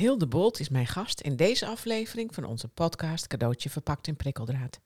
[0.00, 4.80] Hilde Bolt is mijn gast in deze aflevering van onze podcast Cadeautje verpakt in prikkeldraad.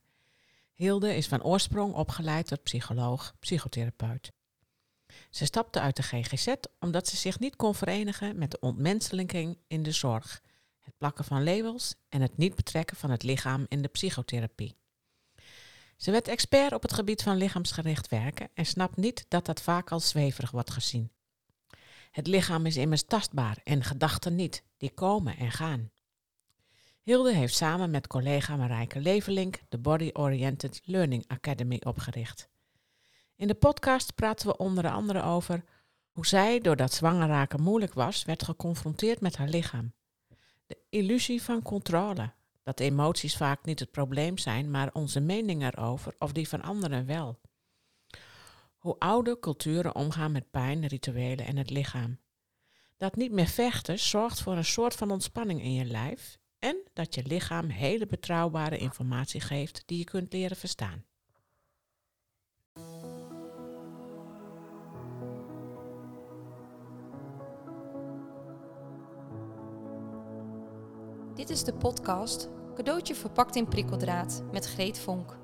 [0.73, 4.33] Hilde is van oorsprong opgeleid tot psycholoog, psychotherapeut.
[5.31, 9.83] Ze stapte uit de GGZ omdat ze zich niet kon verenigen met de ontmenselijking in
[9.83, 10.43] de zorg,
[10.81, 14.77] het plakken van labels en het niet betrekken van het lichaam in de psychotherapie.
[15.97, 19.91] Ze werd expert op het gebied van lichaamsgericht werken en snapt niet dat dat vaak
[19.91, 21.11] als zweverig wordt gezien.
[22.15, 25.91] Het lichaam is immers tastbaar en gedachten niet, die komen en gaan.
[27.03, 32.49] Hilde heeft samen met collega Marijke Levelink de Body Oriented Learning Academy opgericht.
[33.37, 35.65] In de podcast praten we onder andere over
[36.11, 39.93] hoe zij, doordat zwanger raken moeilijk was, werd geconfronteerd met haar lichaam.
[40.67, 46.15] De illusie van controle, dat emoties vaak niet het probleem zijn, maar onze mening erover
[46.19, 47.41] of die van anderen wel.
[48.85, 52.19] Hoe oude culturen omgaan met pijn, rituelen en het lichaam.
[52.97, 57.15] Dat niet meer vechten zorgt voor een soort van ontspanning in je lijf en dat
[57.15, 61.05] je lichaam hele betrouwbare informatie geeft die je kunt leren verstaan.
[71.35, 75.44] Dit is de podcast Cadeautje verpakt in prikkeldraad met Greet Vonk.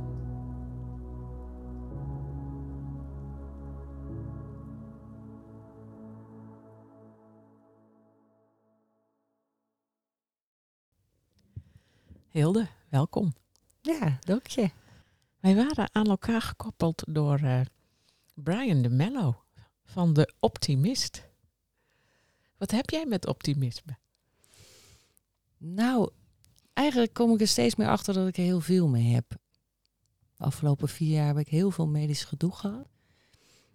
[12.31, 13.33] Hilde, welkom.
[13.81, 14.69] Ja, dank je.
[15.39, 17.61] Wij waren aan elkaar gekoppeld door uh,
[18.33, 19.43] Brian de Mello
[19.83, 21.29] van De Optimist.
[22.57, 23.97] Wat heb jij met optimisme?
[25.57, 26.09] Nou,
[26.73, 29.29] eigenlijk kom ik er steeds meer achter dat ik er heel veel mee heb.
[30.37, 32.87] De afgelopen vier jaar heb ik heel veel medisch gedoe gehad.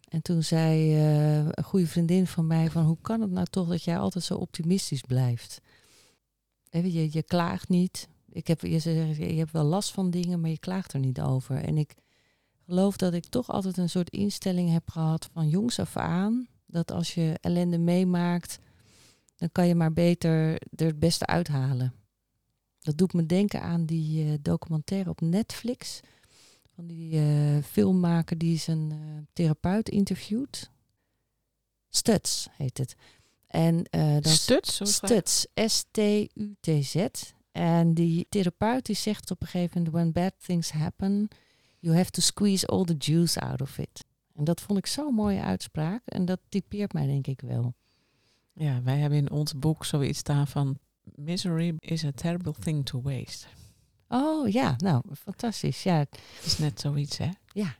[0.08, 3.68] En toen zei uh, een goede vriendin van mij van hoe kan het nou toch
[3.68, 5.60] dat jij altijd zo optimistisch blijft?
[6.70, 10.50] Je, je klaagt niet, ik heb, je, zegt, je hebt wel last van dingen, maar
[10.50, 11.64] je klaagt er niet over.
[11.64, 11.94] En ik
[12.64, 16.46] geloof dat ik toch altijd een soort instelling heb gehad van jongs af aan.
[16.66, 18.58] Dat als je ellende meemaakt,
[19.36, 21.94] dan kan je maar beter er het beste uithalen.
[22.80, 26.00] Dat doet me denken aan die uh, documentaire op Netflix.
[26.74, 28.98] Van die uh, filmmaker die zijn uh,
[29.32, 30.70] therapeut interviewt.
[31.88, 32.94] Stuts heet het.
[33.46, 34.80] En, dan Stuts?
[34.84, 35.46] Stuts.
[35.54, 37.34] S-T-U-T-Z.
[37.56, 41.28] En die therapeut die zegt op een gegeven moment: When bad things happen,
[41.78, 44.04] you have to squeeze all the juice out of it.
[44.34, 46.02] En dat vond ik zo'n mooie uitspraak.
[46.04, 47.74] En dat typeert mij denk ik wel.
[48.52, 50.78] Ja, wij hebben in ons boek zoiets staan van:
[51.14, 53.46] Misery is a terrible thing to waste.
[54.08, 55.82] Oh ja, nou, fantastisch.
[55.82, 55.98] Ja.
[55.98, 57.30] Het is net zoiets, hè?
[57.52, 57.76] Ja.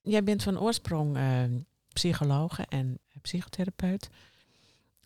[0.00, 1.44] Jij bent van oorsprong uh,
[1.92, 4.08] psychologe en psychotherapeut.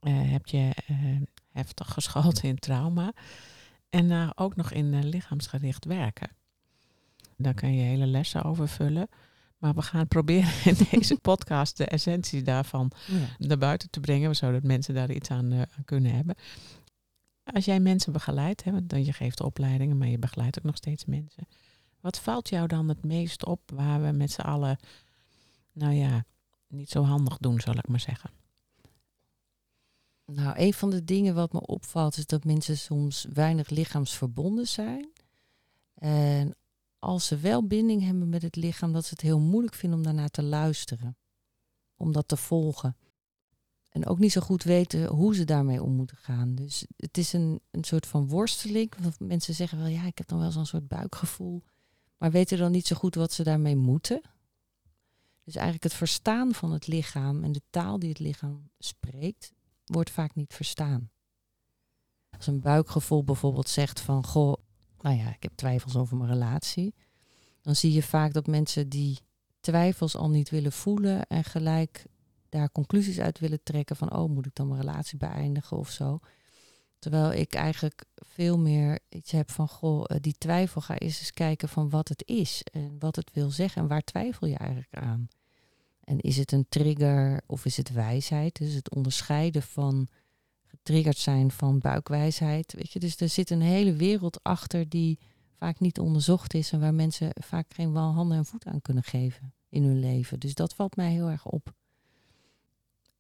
[0.03, 1.23] Uh, heb je uh,
[1.59, 3.13] heftig geschoold in trauma.
[3.91, 6.31] En uh, ook nog in uh, lichaamsgericht werken.
[7.37, 9.09] Daar kan je hele lessen over vullen.
[9.59, 13.47] Maar we gaan proberen in deze podcast de essentie daarvan ja.
[13.47, 16.35] naar buiten te brengen, zodat mensen daar iets aan, uh, kunnen hebben.
[17.45, 21.05] Als jij mensen begeleidt, hè, want je geeft opleidingen, maar je begeleidt ook nog steeds
[21.05, 21.49] mensen.
[22.01, 24.79] Wat valt jou dan het meest op waar we met z'n allen,
[25.73, 26.25] nou ja,
[26.69, 28.31] niet zo handig doen, zal ik maar zeggen?
[30.33, 35.09] Nou, een van de dingen wat me opvalt is dat mensen soms weinig lichaamsverbonden zijn.
[35.95, 36.57] En
[36.99, 40.05] als ze wel binding hebben met het lichaam, dat ze het heel moeilijk vinden om
[40.05, 41.17] daarnaar te luisteren.
[41.97, 42.97] Om dat te volgen.
[43.89, 46.55] En ook niet zo goed weten hoe ze daarmee om moeten gaan.
[46.55, 48.93] Dus het is een, een soort van worsteling.
[49.01, 51.63] Want mensen zeggen wel, ja, ik heb dan wel zo'n soort buikgevoel.
[52.17, 54.21] Maar weten dan niet zo goed wat ze daarmee moeten.
[55.45, 59.53] Dus eigenlijk het verstaan van het lichaam en de taal die het lichaam spreekt,
[59.89, 61.11] wordt vaak niet verstaan.
[62.31, 64.55] Als een buikgevoel bijvoorbeeld zegt van, goh,
[65.01, 66.95] nou ja, ik heb twijfels over mijn relatie,
[67.61, 69.19] dan zie je vaak dat mensen die
[69.61, 72.07] twijfels al niet willen voelen en gelijk
[72.49, 76.19] daar conclusies uit willen trekken van, oh, moet ik dan mijn relatie beëindigen of zo.
[76.99, 81.33] Terwijl ik eigenlijk veel meer iets heb van, goh, eh, die twijfel, ga eens eens
[81.33, 84.95] kijken van wat het is en wat het wil zeggen en waar twijfel je eigenlijk
[84.95, 85.29] aan.
[86.09, 88.57] En is het een trigger of is het wijsheid?
[88.57, 90.09] Dus het onderscheiden van
[90.63, 92.73] getriggerd zijn van buikwijsheid.
[92.73, 95.19] Weet je, dus er zit een hele wereld achter die
[95.57, 99.55] vaak niet onderzocht is en waar mensen vaak geen handen en voeten aan kunnen geven
[99.69, 100.41] in hun leven.
[100.41, 101.75] Dus dat valt mij heel erg op.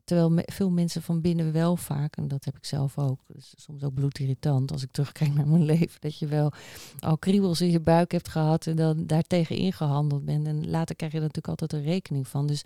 [0.08, 3.82] Terwijl veel mensen van binnen wel vaak, en dat heb ik zelf ook, dus soms
[3.82, 6.52] ook bloedirritant als ik terugkijk naar mijn leven, dat je wel
[6.98, 10.46] al kriebels in je buik hebt gehad en dan daartegen ingehandeld bent.
[10.46, 12.46] En later krijg je er natuurlijk altijd een rekening van.
[12.46, 12.64] Dus,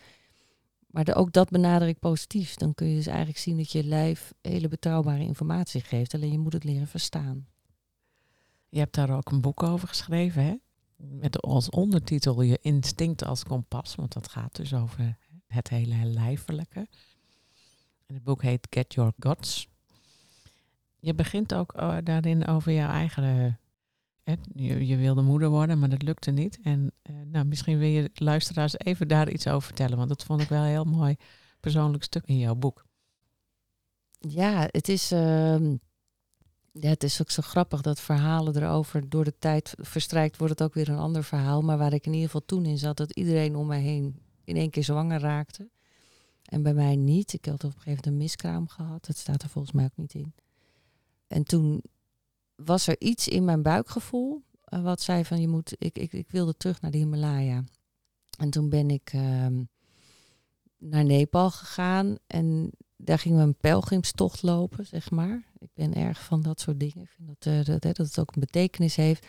[0.87, 2.55] maar ook dat benader ik positief.
[2.55, 6.15] Dan kun je dus eigenlijk zien dat je lijf hele betrouwbare informatie geeft.
[6.15, 7.47] Alleen je moet het leren verstaan.
[8.69, 10.55] Je hebt daar ook een boek over geschreven, hè?
[10.97, 15.17] Met als ondertitel Je instinct als kompas, want dat gaat dus over
[15.47, 16.87] het hele lijfelijke.
[18.06, 19.69] En het boek heet Get Your Gods.
[20.99, 23.58] Je begint ook uh, daarin over jouw eigen.
[24.25, 24.34] Uh,
[24.88, 26.58] je, wilde moeder worden, maar dat lukte niet.
[26.62, 30.40] En uh, nou, misschien wil je luisteraars even daar iets over vertellen, want dat vond
[30.40, 31.16] ik wel een heel mooi
[31.60, 32.84] persoonlijk stuk in jouw boek.
[34.19, 35.12] Ja, het is.
[35.12, 35.76] Ehm,
[36.72, 40.69] ja, het is ook zo grappig dat verhalen erover door de tijd verstrijkt wordt het
[40.69, 41.62] ook weer een ander verhaal.
[41.62, 44.56] Maar waar ik in ieder geval toen in zat, dat iedereen om mij heen in
[44.56, 45.70] één keer zwanger raakte.
[46.52, 47.32] En bij mij niet.
[47.32, 49.06] Ik had op een gegeven moment een miskraam gehad.
[49.06, 50.34] Dat staat er volgens mij ook niet in.
[51.26, 51.82] En toen
[52.54, 56.31] was er iets in mijn buikgevoel uh, wat zei van je moet, ik, ik, ik
[56.31, 57.64] wilde terug naar de Himalaya.
[58.38, 59.46] En toen ben ik uh,
[60.78, 65.43] naar Nepal gegaan en daar gingen we een pelgrimstocht lopen, zeg maar.
[65.58, 67.00] Ik ben erg van dat soort dingen.
[67.00, 69.26] Ik vind dat, uh, dat, dat het ook een betekenis heeft.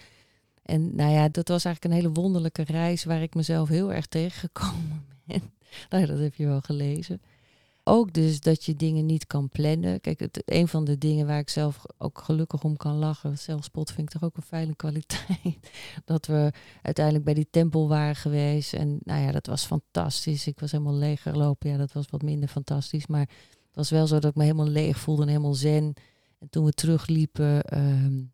[0.62, 4.06] En nou ja, dat was eigenlijk een hele wonderlijke reis waar ik mezelf heel erg
[4.06, 5.13] tegengekomen.
[5.90, 7.22] nou, dat heb je wel gelezen.
[7.86, 10.02] Ook dus dat je dingen niet kan plannen.
[10.02, 13.92] Kijk, het, een van de dingen waar ik zelf ook gelukkig om kan lachen, zelfspot
[13.92, 15.72] vind ik toch ook een fijne kwaliteit.
[16.06, 18.74] dat we uiteindelijk bij die tempel waren geweest.
[18.74, 20.48] En nou ja, dat was fantastisch.
[20.48, 21.70] Ik was helemaal leeg gelopen.
[21.70, 23.08] Ja, dat was wat minder fantastisch.
[23.08, 23.30] Maar
[23.68, 25.94] het was wel zo dat ik me helemaal leeg voelde en helemaal zen.
[26.40, 28.32] En toen we terugliepen, um,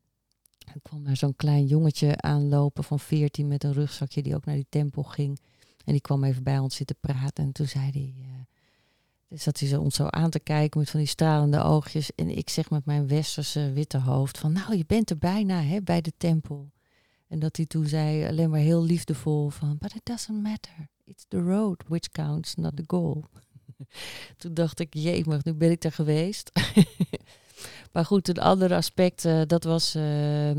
[0.81, 4.65] kwam daar zo'n klein jongetje aanlopen van 14 met een rugzakje die ook naar die
[4.69, 5.39] tempel ging.
[5.89, 7.43] En die kwam even bij ons zitten praten.
[7.43, 8.13] En toen zei hij.
[8.17, 8.25] Uh,
[9.27, 12.15] dus zat hij ons zo aan te kijken met van die stralende oogjes.
[12.15, 15.81] En ik zeg met mijn westerse witte hoofd van nou, je bent er bijna hè,
[15.81, 16.71] bij de tempel.
[17.27, 20.89] En dat hij toen zei alleen maar heel liefdevol van but it doesn't matter.
[21.03, 23.25] It's the road which counts, not the goal.
[24.37, 26.51] toen dacht ik, jemig, nu ben ik er geweest.
[27.93, 29.95] maar goed, een ander aspect, uh, dat was...
[29.95, 30.51] Uh,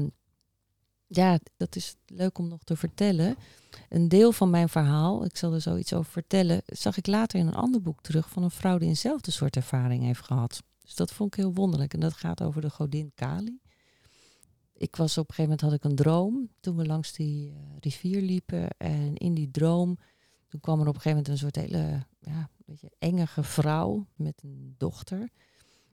[1.12, 3.36] ja, dat is leuk om nog te vertellen.
[3.88, 7.46] Een deel van mijn verhaal, ik zal er zoiets over vertellen, zag ik later in
[7.46, 10.62] een ander boek terug van een vrouw die eenzelfde soort ervaring heeft gehad.
[10.82, 11.94] Dus dat vond ik heel wonderlijk.
[11.94, 13.60] En dat gaat over de godin Kali.
[14.72, 17.56] Ik was op een gegeven moment had ik een droom toen we langs die uh,
[17.80, 18.68] rivier liepen.
[18.76, 19.98] En in die droom,
[20.48, 24.42] toen kwam er op een gegeven moment een soort hele ja, beetje engige vrouw met
[24.42, 25.30] een dochter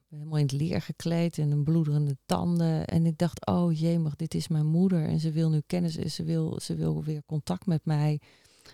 [0.09, 2.87] helemaal in het leer gekleed en een bloederende tanden.
[2.87, 5.05] En ik dacht, oh jemig, dit is mijn moeder.
[5.05, 8.19] En ze wil nu kennis, ze wil, ze wil weer contact met mij.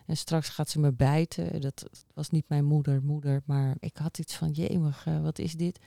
[0.05, 1.61] En straks gaat ze me bijten.
[1.61, 3.41] Dat was niet mijn moeder, moeder.
[3.45, 5.79] Maar ik had iets van, jemig, uh, wat is dit?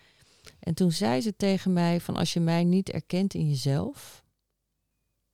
[0.58, 4.24] En toen zei ze tegen mij van, als je mij niet erkent in jezelf,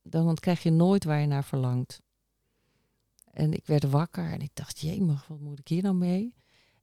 [0.01, 2.01] dan krijg je nooit waar je naar verlangt.
[3.31, 6.33] En ik werd wakker en ik dacht, jemig, wat moet ik hier nou mee?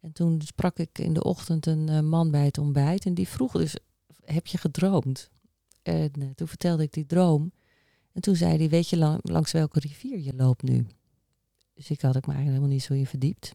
[0.00, 3.06] En toen sprak ik in de ochtend een uh, man bij het ontbijt.
[3.06, 3.76] En die vroeg dus,
[4.24, 5.30] heb je gedroomd?
[5.82, 7.52] En uh, toen vertelde ik die droom.
[8.12, 10.86] En toen zei hij, weet je lang, langs welke rivier je loopt nu?
[11.74, 13.52] Dus ik had ik me eigenlijk helemaal niet zo in verdiept.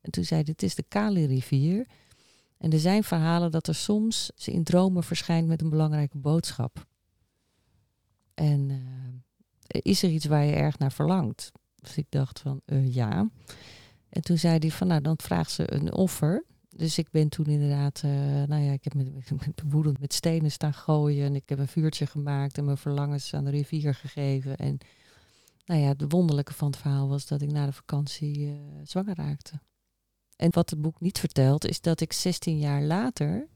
[0.00, 1.86] En toen zei hij, het is de Kali-rivier.
[2.58, 6.86] En er zijn verhalen dat er soms ze in dromen verschijnt met een belangrijke boodschap.
[8.34, 11.52] En uh, is er iets waar je erg naar verlangt?
[11.74, 13.28] Dus ik dacht van, ja.
[14.16, 16.44] En toen zei hij van, nou, dan vraagt ze een offer.
[16.68, 18.10] Dus ik ben toen inderdaad, uh,
[18.42, 19.12] nou ja, ik heb met,
[19.72, 21.26] met, met stenen staan gooien.
[21.26, 24.56] En ik heb een vuurtje gemaakt en mijn verlangens aan de rivier gegeven.
[24.56, 24.78] En
[25.64, 29.14] nou ja, het wonderlijke van het verhaal was dat ik na de vakantie uh, zwanger
[29.16, 29.60] raakte.
[30.36, 33.46] En wat het boek niet vertelt, is dat ik 16 jaar later,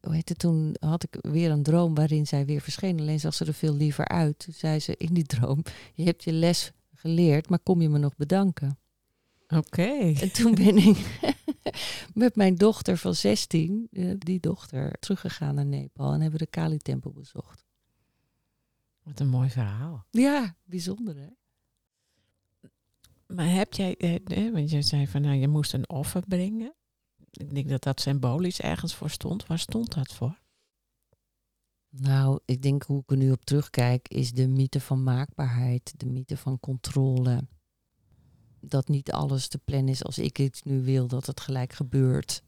[0.00, 3.00] hoe heet toen had ik weer een droom waarin zij weer verscheen.
[3.00, 4.38] Alleen zag ze er veel liever uit.
[4.38, 5.62] Toen zei ze in die droom,
[5.94, 8.76] je hebt je les geleerd, maar kom je me nog bedanken?
[9.56, 10.12] Oké.
[10.20, 11.20] En toen ben ik
[12.14, 17.12] met mijn dochter van 16, eh, die dochter, teruggegaan naar Nepal en hebben de Kali-tempel
[17.12, 17.64] bezocht.
[19.02, 20.06] Wat een mooi verhaal.
[20.10, 21.28] Ja, bijzonder hè.
[23.26, 26.74] Maar heb jij, eh, want je zei van nou, je moest een offer brengen.
[27.30, 29.46] Ik denk dat dat symbolisch ergens voor stond.
[29.46, 30.40] Waar stond dat voor?
[31.88, 36.06] Nou, ik denk hoe ik er nu op terugkijk, is de mythe van maakbaarheid, de
[36.06, 37.48] mythe van controle
[38.62, 42.42] dat niet alles te plannen is als ik iets nu wil, dat het gelijk gebeurt.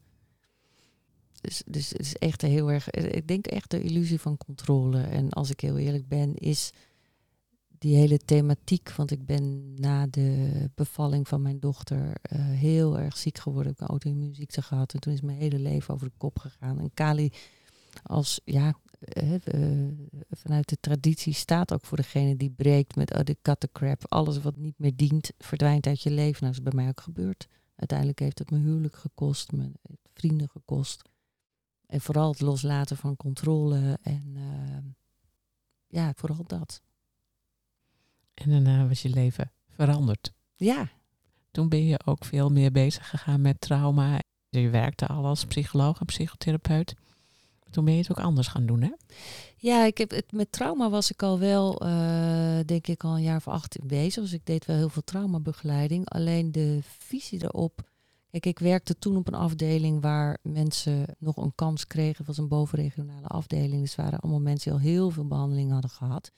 [1.41, 5.01] Dus, dus het is echt heel erg, ik denk echt de illusie van controle.
[5.01, 6.71] En als ik heel eerlijk ben, is
[7.77, 13.17] die hele thematiek, want ik ben na de bevalling van mijn dochter eh, heel erg
[13.17, 13.71] ziek geworden.
[13.71, 16.79] Ik heb een auto-immuunziekte gehad en toen is mijn hele leven over de kop gegaan.
[16.79, 17.31] En Kali
[18.03, 18.75] als, ja,
[20.29, 24.55] vanuit de traditie staat ook voor degene die breekt met oh, de crap Alles wat
[24.57, 26.43] niet meer dient, verdwijnt uit je leven.
[26.43, 27.47] Nou, dat is bij mij ook gebeurd.
[27.75, 29.73] Uiteindelijk heeft het mijn huwelijk gekost, mijn
[30.13, 31.01] vrienden gekost.
[31.87, 34.77] En vooral het loslaten van controle en eh,
[35.87, 36.81] ja, vooral dat.
[38.33, 40.33] En daarna was je leven veranderd.
[40.55, 40.89] Ja.
[41.51, 44.19] Toen ben je ook veel meer bezig gegaan met trauma.
[44.49, 46.95] Je werkte al als psycholoog en psychotherapeut
[47.75, 48.91] toen ben je het ook anders gaan doen, hè?
[49.57, 53.21] Ja, ik heb het, met trauma was ik al wel, eh, denk ik, al een
[53.21, 54.23] jaar of acht bezig.
[54.23, 56.09] Dus ik deed wel heel veel traumabegeleiding.
[56.09, 57.89] Alleen de visie erop.
[58.31, 62.25] Kijk, ik werkte toen op een afdeling waar mensen nog een kans kregen.
[62.25, 63.81] Was een bovenregionale afdeling.
[63.81, 66.31] Dus waren allemaal mensen die al heel veel behandeling hadden gehad.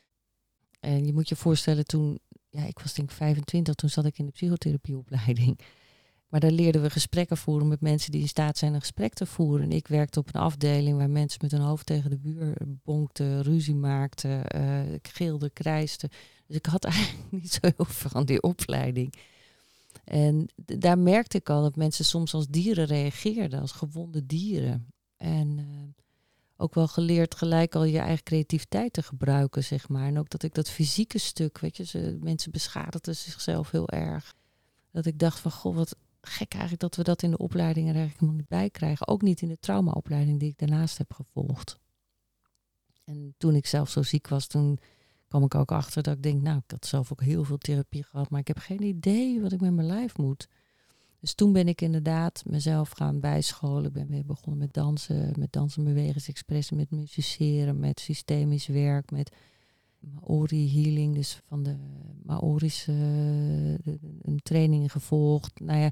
[0.80, 4.18] En je moet je voorstellen, toen, ja, ik was denk ik 25, toen zat ik
[4.18, 5.60] in de psychotherapieopleiding.
[6.28, 9.26] Maar daar leerden we gesprekken voeren met mensen die in staat zijn een gesprek te
[9.26, 9.72] voeren.
[9.72, 13.42] Ik werkte op een afdeling waar mensen met hun hoofd tegen de buur eh, bonkten,
[13.44, 16.10] ruzie maakten, uh, gilden, krijsten.
[16.48, 19.14] Dus ik had eigenlijk niet zo heel veel van die opleiding.
[20.04, 24.92] En daar merkte ik al dat mensen soms als dieren reageerden, als gewonde dieren.
[25.18, 25.66] En eh,
[26.58, 30.08] ook wel geleerd gelijk al je eigen creativiteit te gebruiken, zeg maar.
[30.08, 34.34] En ook dat ik dat fysieke stuk, weet je, ze, mensen beschadigden zichzelf heel erg.
[34.92, 35.96] Dat ik dacht van, goh, wat,
[36.28, 39.08] gek eigenlijk dat we dat in de opleidingen er eigenlijk niet bij krijgen.
[39.08, 41.80] Ook niet in de traumaopleiding die ik daarnaast heb gevolgd.
[43.04, 44.80] En toen ik zelf zo ziek was, toen
[45.28, 48.04] kwam ik ook achter dat ik denk, nou, ik had zelf ook heel veel therapie
[48.04, 50.48] gehad, maar ik heb geen idee wat ik met mijn lijf moet.
[51.20, 53.86] Dus toen ben ik inderdaad mezelf gaan bijscholen.
[53.86, 59.36] Ik ben weer begonnen met dansen, met dansen, bewegingsexpressen, met musiceren, met systemisch werk, met
[60.00, 61.76] Maori healing, dus van de
[62.24, 62.92] Maorische
[64.22, 65.60] een training gevolgd.
[65.60, 65.92] Nou ja,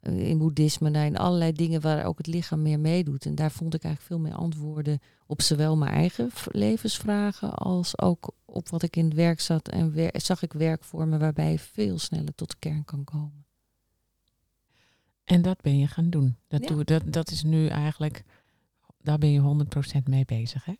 [0.00, 3.26] eh, in boeddhisme, nou, in allerlei dingen waar ook het lichaam meer meedoet.
[3.26, 8.30] En daar vond ik eigenlijk veel meer antwoorden op zowel mijn eigen levensvragen als ook
[8.44, 9.68] op wat ik in het werk zat.
[9.68, 13.46] En wer zag ik werkvormen waarbij je veel sneller tot de kern kan komen.
[15.24, 16.36] En dat ben je gaan doen.
[16.46, 18.24] Dat, doe, dat, dat is nu eigenlijk,
[19.02, 19.66] daar ben je
[19.98, 20.64] 100% mee bezig.
[20.64, 20.74] Hè?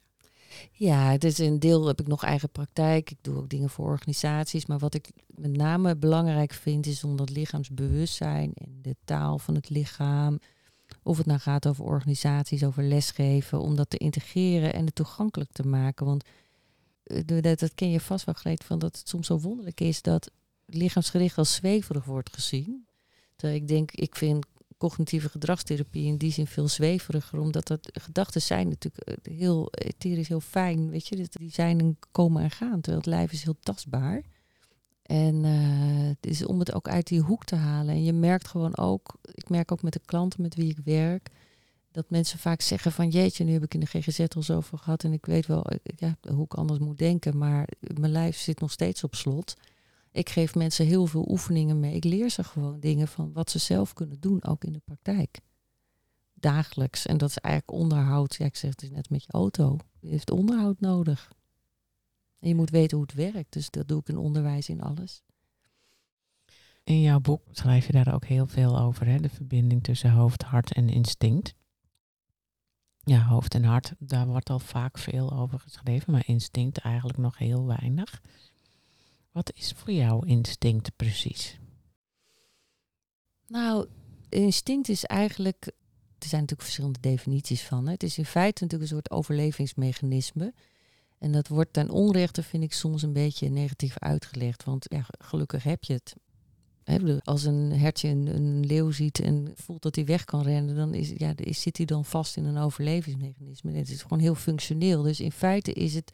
[0.72, 3.10] Ja, het is een deel heb ik nog eigen praktijk.
[3.10, 4.66] Ik doe ook dingen voor organisaties.
[4.66, 9.54] Maar wat ik met name belangrijk vind, is om dat lichaamsbewustzijn en de taal van
[9.54, 10.38] het lichaam.
[11.02, 15.52] Of het nou gaat over organisaties, over lesgeven, om dat te integreren en het toegankelijk
[15.52, 16.06] te maken.
[16.06, 16.24] Want
[17.02, 20.02] eh, dat, dat ken je vast wel geleerd van dat het soms zo wonderlijk is
[20.02, 20.30] dat
[20.66, 22.86] lichaamsgericht als zweverig wordt gezien.
[23.36, 24.46] Terwijl ik denk, ik vind
[24.78, 27.38] cognitieve gedragstherapie in die zin veel zweveriger.
[27.38, 30.90] Omdat dat eh, gedachten zijn natuurlijk eh, heel etherisch, heel fijn.
[30.90, 32.80] Weet je, dus die zijn een komen en gaan.
[32.80, 34.23] Terwijl het lijf is heel tastbaar.
[35.02, 37.94] En eh, het is om het ook uit die hoek te halen.
[37.94, 41.30] En je merkt gewoon ook, ik merk ook met de klanten met wie ik werk,
[41.90, 45.04] dat mensen vaak zeggen van jeetje, nu heb ik in de GGZ al zoveel gehad
[45.04, 45.66] en ik weet wel
[45.97, 49.56] ja, hoe ik anders moet denken, maar mijn lijf zit nog steeds op slot.
[50.12, 51.94] Ik geef mensen heel veel oefeningen mee.
[51.94, 55.40] Ik leer ze gewoon dingen van wat ze zelf kunnen doen, ook in de praktijk.
[56.34, 57.06] Dagelijks.
[57.06, 58.34] En dat is eigenlijk onderhoud.
[58.34, 59.76] Ja, ik zeg het net met je auto.
[60.00, 61.32] Je heeft onderhoud nodig.
[62.38, 63.52] En je moet weten hoe het werkt.
[63.52, 65.22] Dus dat doe ik in onderwijs, in alles.
[66.84, 69.18] In jouw boek schrijf je daar ook heel veel over, hè?
[69.18, 71.54] de verbinding tussen hoofd, hart en instinct.
[73.00, 77.38] Ja, hoofd en hart, daar wordt al vaak veel over geschreven, maar instinct eigenlijk nog
[77.38, 78.20] heel weinig.
[79.38, 81.59] Wat is voor jou instinct precies?
[83.47, 83.87] Nou,
[84.28, 85.66] instinct is eigenlijk.
[86.18, 87.87] Er zijn natuurlijk verschillende definities van.
[87.87, 87.92] Hè.
[87.92, 90.54] Het is in feite natuurlijk een soort overlevingsmechanisme.
[91.18, 94.64] En dat wordt ten onrechte, vind ik, soms een beetje negatief uitgelegd.
[94.64, 96.14] Want ja, gelukkig heb je het.
[97.25, 100.95] Als een hertje een, een leeuw ziet en voelt dat hij weg kan rennen, dan
[100.95, 103.73] is, ja, zit hij dan vast in een overlevingsmechanisme.
[103.73, 105.02] Het is gewoon heel functioneel.
[105.02, 106.11] Dus in feite is het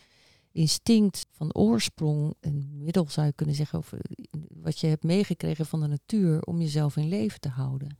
[0.54, 4.00] instinct van oorsprong, een middel zou je kunnen zeggen, of eh,
[4.48, 7.98] wat je hebt meegekregen van de natuur om jezelf in leven te houden.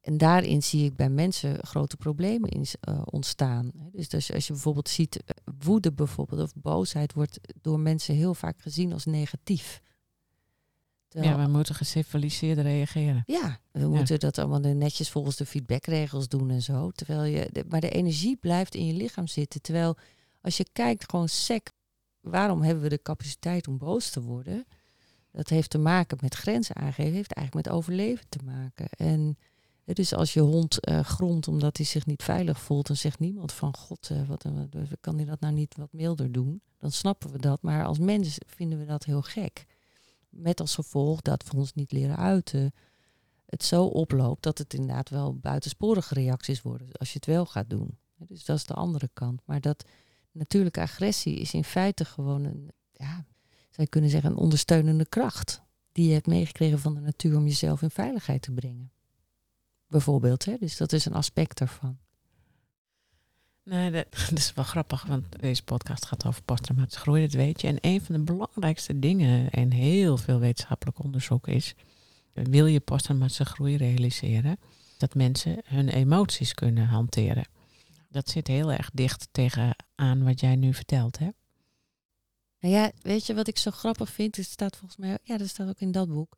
[0.00, 3.70] En daarin zie ik bij mensen grote problemen in, eh, ontstaan.
[3.92, 8.34] Dus, dus, als je bijvoorbeeld ziet, eh, woede bijvoorbeeld of boosheid wordt door mensen heel
[8.34, 9.80] vaak gezien als negatief.
[11.08, 13.22] Ja, we moeten geciviliseerd reageren.
[13.26, 16.90] Ja, we moeten dat allemaal netjes volgens de feedbackregels doen en zo.
[16.90, 19.62] Terwijl je, maar de energie blijft in je lichaam zitten.
[19.62, 19.96] Terwijl
[20.42, 21.70] als je kijkt, gewoon sec,
[22.20, 24.66] waarom hebben we de capaciteit om boos te worden?
[25.30, 28.88] Dat heeft te maken met grenzen aangeven, heeft eigenlijk met overleven te maken.
[28.88, 29.38] En
[29.84, 33.52] dus als je hond eh, grond omdat hij zich niet veilig voelt, dan zegt niemand
[33.52, 34.44] van God, eh, wat,
[35.00, 36.62] kan hij dat nou niet wat milder doen?
[36.78, 39.66] Dan snappen we dat, maar als mens vinden we dat heel gek.
[40.28, 42.72] Met als gevolg dat we ons niet leren uiten,
[43.46, 47.70] het zo oploopt dat het inderdaad wel buitensporige reacties worden als je het wel gaat
[47.70, 47.98] doen.
[48.16, 49.40] Dus dat is de andere kant.
[49.44, 49.84] Maar dat,
[50.32, 55.62] natuurlijke agressie is in feite gewoon een, ja, zou je kunnen zeggen, een ondersteunende kracht.
[55.92, 58.92] Die je hebt meegekregen van de natuur om jezelf in veiligheid te brengen.
[59.86, 60.56] Bijvoorbeeld, hè?
[60.58, 61.98] dus dat is een aspect daarvan.
[63.64, 67.60] Nee, dat, dat, is wel grappig, want deze podcast gaat over posttraumatische groei, dat weet
[67.60, 67.68] je.
[67.68, 71.74] En een van de belangrijkste dingen en heel veel wetenschappelijk onderzoek is,
[72.32, 74.58] wil je posttraumatische groei realiseren,
[74.98, 77.44] dat mensen hun emoties kunnen hanteren.
[78.12, 81.28] Dat zit heel erg dicht tegenaan wat jij nu vertelt, hè?
[82.60, 84.36] Nou ja, weet je wat ik zo grappig vind?
[84.36, 86.36] Het staat volgens mij, ja, dat staat ook in dat boek.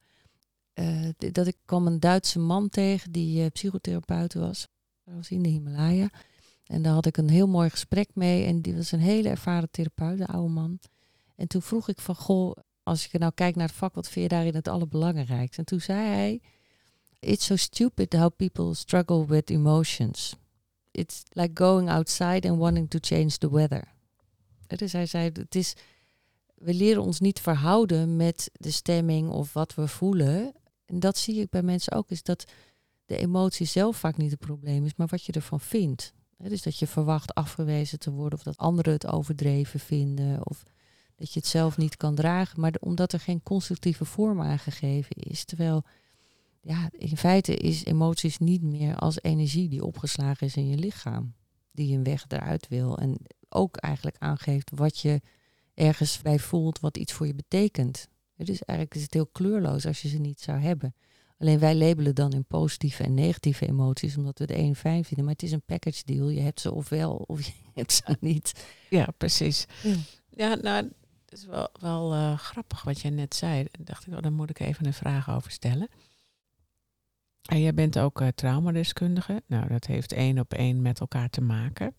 [0.75, 4.69] Uh, dat ik kwam een Duitse man tegen die uh, psychotherapeut was.
[5.05, 6.11] Dat was in de Himalaya.
[6.67, 8.47] En daar had ik een heel mooi gesprek mee.
[8.47, 10.79] En die was een hele ervaren therapeut, de oude man.
[11.37, 14.31] En toen vroeg ik van, goh, als ik nou kijk naar het vak, wat vind
[14.31, 15.59] je daarin het allerbelangrijkste?
[15.59, 16.41] En toen zei hij,
[17.21, 20.37] it's so stupid how people struggle with emotions.
[20.95, 23.93] It's like going outside and wanting to change the weather.
[24.67, 25.75] Dus hij zei, het is,
[26.55, 30.55] we leren ons niet verhouden met de stemming of wat we voelen.
[30.87, 32.45] En dat zie ik bij mensen ook, is dat
[33.07, 36.13] de emotie zelf vaak niet het probleem is, maar wat je ervan vindt.
[36.39, 40.63] dus dat je verwacht afgewezen te worden of dat anderen het overdreven vinden of
[41.17, 45.45] dat je het zelf niet kan dragen, maar omdat er geen constructieve vorm aangegeven is.
[45.45, 45.85] Terwijl
[46.65, 51.35] ja, in feite is emoties niet meer als energie die opgeslagen is in je lichaam,
[51.73, 53.17] die een weg eruit wil en
[53.49, 55.21] ook eigenlijk aangeeft wat je
[55.75, 58.09] ergens bij voelt, wat iets voor je betekent.
[58.37, 60.95] Dus eigenlijk is het heel kleurloos als je ze niet zou hebben.
[61.39, 65.25] Alleen wij labelen dan in positieve en negatieve emoties, omdat we het een fijn vinden.
[65.25, 66.29] Maar het is een package deal.
[66.29, 68.65] Je hebt ze ofwel of je hebt ze niet.
[68.91, 69.67] Ja, precies.
[69.83, 69.95] Ja,
[70.31, 70.85] ja nou,
[71.25, 73.67] het is wel, wel uh, grappig wat jij net zei.
[73.81, 75.89] Dacht ik, oh, daar moet ik even een vraag over stellen.
[77.45, 79.43] En jij bent ook uh, traumadeskundige.
[79.47, 81.95] Nou, dat heeft één op één met elkaar te maken.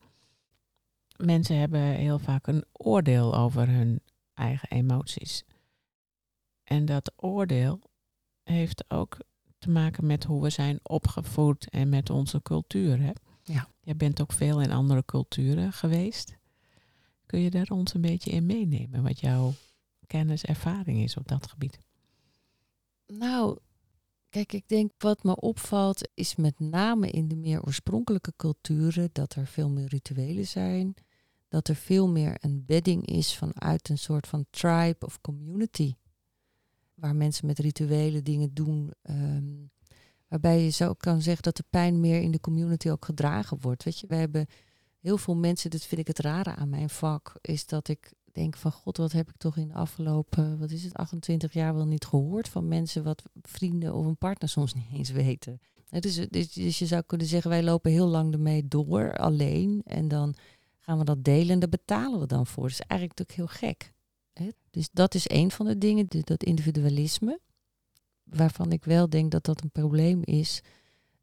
[1.17, 4.01] Mensen hebben heel vaak een oordeel over hun
[4.33, 5.43] eigen emoties.
[6.63, 7.79] En dat oordeel
[8.43, 9.17] heeft ook
[9.57, 13.01] te maken met hoe we zijn opgevoed en met onze cultuur.
[13.01, 13.11] Hè?
[13.43, 13.67] Ja.
[13.81, 16.37] Jij bent ook veel in andere culturen geweest.
[17.25, 19.53] Kun je daar ons een beetje in meenemen, wat jouw
[20.07, 21.79] kennis, ervaring is op dat gebied?
[23.07, 23.57] Nou,
[24.35, 29.35] kijk, ik denk wat me opvalt is met name in de meer oorspronkelijke culturen dat
[29.35, 30.93] er veel meer rituelen zijn,
[31.47, 35.93] dat er veel meer een bedding is vanuit een soort van tribe of community
[36.93, 38.93] waar mensen met rituele dingen doen.
[39.01, 39.53] Ehm,
[40.27, 43.83] waarbij je zo kan zeggen dat de pijn meer in de community ook gedragen wordt.
[43.83, 44.45] Weet je, we hebben
[44.99, 48.57] heel veel mensen, dat vind ik het rare aan mijn vak, is dat ik denk
[48.57, 51.85] van god, wat heb ik toch in de afgelopen, wat is het, 28 jaar wel
[51.85, 55.59] niet gehoord van mensen wat vrienden of een partner soms niet eens weten.
[55.89, 59.81] Dus, dus, dus je zou kunnen zeggen, wij lopen heel lang ermee door, alleen.
[59.85, 60.35] En dan
[60.79, 62.63] gaan we dat delen en daar betalen we dan voor.
[62.63, 63.93] Dat is eigenlijk natuurlijk heel gek.
[64.69, 67.39] Dus dat is een van de dingen, dat individualisme,
[68.23, 70.61] waarvan ik wel denk dat dat een probleem is,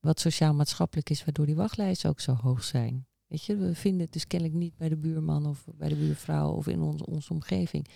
[0.01, 3.07] wat sociaal-maatschappelijk is, waardoor die wachtlijsten ook zo hoog zijn.
[3.33, 6.51] Weet je, we vinden het dus kennelijk niet bij de buurman of bij de buurvrouw
[6.51, 7.89] of in ons, onze omgeving.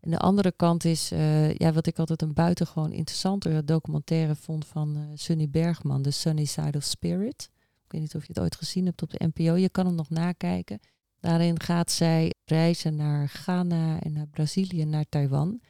[0.00, 4.66] En de andere kant is, uh, ja, wat ik altijd een buitengewoon interessante documentaire vond
[4.66, 7.50] van uh, Sunny Bergman, The Sunny Side of Spirit.
[7.84, 9.54] Ik weet niet of je het ooit gezien hebt op de NPO.
[9.54, 10.80] Je kan hem nog nakijken.
[11.20, 15.60] Daarin gaat zij reizen naar Ghana en naar Brazilië naar Taiwan.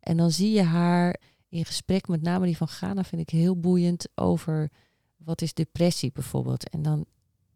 [0.00, 3.60] En dan zie je haar in gesprek, met name die van Ghana, vind ik heel
[3.60, 4.70] boeiend over
[5.16, 6.70] wat is depressie bijvoorbeeld.
[6.70, 7.06] En dan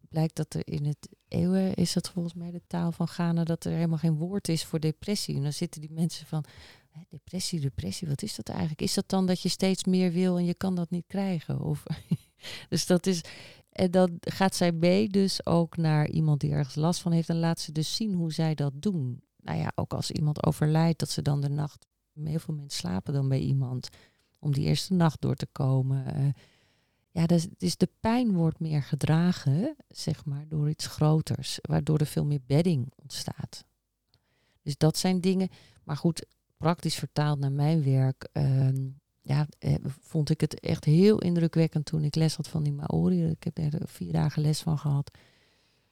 [0.08, 3.64] blijkt dat er in het eeuwen, is dat volgens mij de taal van Ghana, dat
[3.64, 5.36] er helemaal geen woord is voor depressie.
[5.36, 6.44] En dan zitten die mensen van,
[7.08, 8.82] depressie, depressie, wat is dat eigenlijk?
[8.82, 11.60] Is dat dan dat je steeds meer wil en je kan dat niet krijgen?
[11.60, 11.82] Of,
[12.68, 13.20] dus dat is,
[13.70, 17.38] en dan gaat zij mee dus ook naar iemand die ergens last van heeft en
[17.38, 19.22] laat ze dus zien hoe zij dat doen.
[19.36, 21.86] Nou ja, ook als iemand overlijdt, dat ze dan de nacht,
[22.24, 23.88] heel veel mensen slapen dan bij iemand
[24.38, 26.20] om die eerste nacht door te komen.
[26.20, 26.28] Uh,
[27.16, 32.06] ja, dus, dus de pijn wordt meer gedragen, zeg maar, door iets groters, waardoor er
[32.06, 33.64] veel meer bedding ontstaat.
[34.62, 35.48] Dus dat zijn dingen.
[35.84, 36.26] Maar goed,
[36.56, 38.28] praktisch vertaald naar mijn werk.
[38.32, 38.68] Uh,
[39.20, 43.24] ja, eh, vond ik het echt heel indrukwekkend toen ik les had van die Maori.
[43.24, 45.10] Ik heb er vier dagen les van gehad.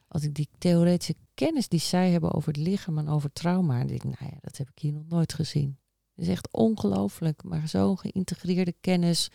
[0.08, 3.90] Als ik die theoretische kennis die zij hebben over het lichaam en over trauma, denk
[3.90, 5.78] ik, nou ja, dat heb ik hier nog nooit gezien.
[6.14, 9.30] Het is echt ongelooflijk, maar zo'n geïntegreerde kennis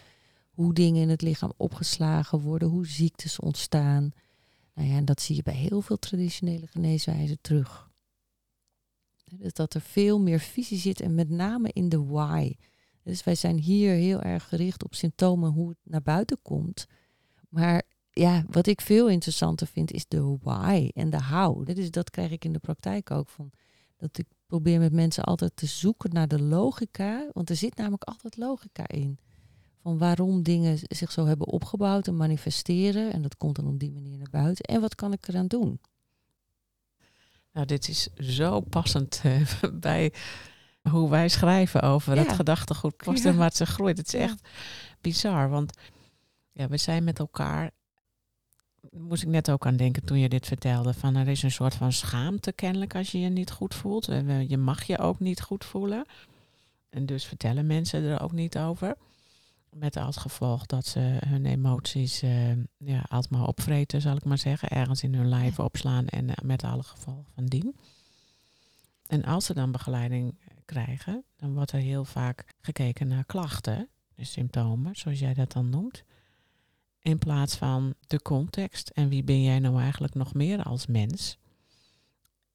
[0.60, 4.12] hoe dingen in het lichaam opgeslagen worden, hoe ziektes ontstaan.
[4.74, 7.90] Nou ja, en dat zie je bij heel veel traditionele geneeswijzen terug.
[9.26, 12.56] Dus dat er veel meer visie zit en met name in de why.
[13.04, 16.86] Dus wij zijn hier heel erg gericht op symptomen, hoe het naar buiten komt.
[17.50, 21.66] Maar ja, wat ik veel interessanter vind is de why en de how.
[21.66, 23.52] Dus dat krijg ik in de praktijk ook van.
[23.98, 27.30] Dat ik probeer met mensen altijd te zoeken naar de logica.
[27.34, 29.20] Want er zit namelijk altijd logica in.
[29.82, 33.14] Van waarom dingen zich zo hebben opgebouwd en manifesteren.
[33.14, 34.66] En dat komt dan op die manier naar buiten.
[34.66, 35.80] En wat kan ik eraan doen?
[37.54, 39.42] Nou, dit is zo passend uh,
[39.74, 40.14] bij
[40.90, 43.98] hoe wij schrijven over het gedachtegoed kosten, maar ze groeit.
[43.98, 44.48] Het is echt
[45.02, 45.78] bizar, want
[46.52, 47.72] ja, we zijn met elkaar
[48.92, 50.94] moest ik net ook aan denken toen je dit vertelde.
[50.94, 54.06] Van er is een soort van schaamte kennelijk als je je niet goed voelt.
[54.48, 56.06] Je mag je ook niet goed voelen.
[56.90, 58.96] En dus vertellen mensen er ook niet over.
[59.72, 64.38] Met als gevolg dat ze hun emoties uh, ja, altijd maar opvreten, zal ik maar
[64.38, 64.70] zeggen.
[64.70, 67.76] Ergens in hun lijf opslaan en eh, met alle gevolgen van dien.
[69.08, 74.24] En als ze dan begeleiding krijgen, dan wordt er heel vaak gekeken naar klachten, de
[74.24, 76.04] symptomen, zoals jij dat dan noemt.
[77.00, 81.38] In plaats van de context en wie ben jij nou eigenlijk nog meer als mens?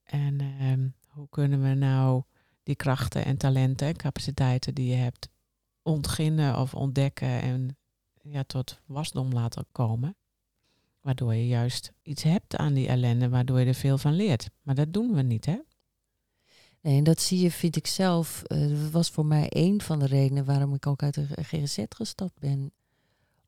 [0.03, 2.23] En ehm, hoe kunnen we nou
[2.63, 5.29] die krachten en talenten en capaciteiten die je hebt
[5.85, 7.77] ontginnen of ontdekken en
[8.21, 10.15] ja, tot wasdom laten komen?
[11.01, 14.49] Waardoor je juist iets hebt aan die ellende, waardoor je er veel van leert.
[14.61, 15.57] Maar dat doen we niet, hè?
[16.81, 18.41] Nee, en dat zie je, vind ik zelf.
[18.47, 22.39] Uh, was voor mij een van de redenen waarom ik ook uit de GGZ gestapt
[22.39, 22.71] ben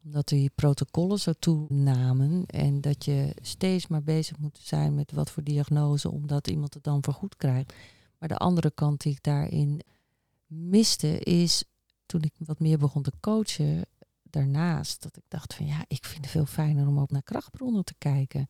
[0.08, 5.32] omdat die protocollen zo toenamen en dat je steeds maar bezig moet zijn met wat
[5.32, 7.74] voor diagnose, omdat iemand het dan vergoed krijgt.
[8.20, 9.82] Maar de andere kant die ik daarin
[10.46, 11.64] miste is
[12.08, 13.86] toen ik wat meer begon te coachen
[14.24, 17.86] daarnaast, dat ik dacht van ja, ik vind het veel fijner om ook naar krachtbronnen
[17.86, 18.50] te kijken.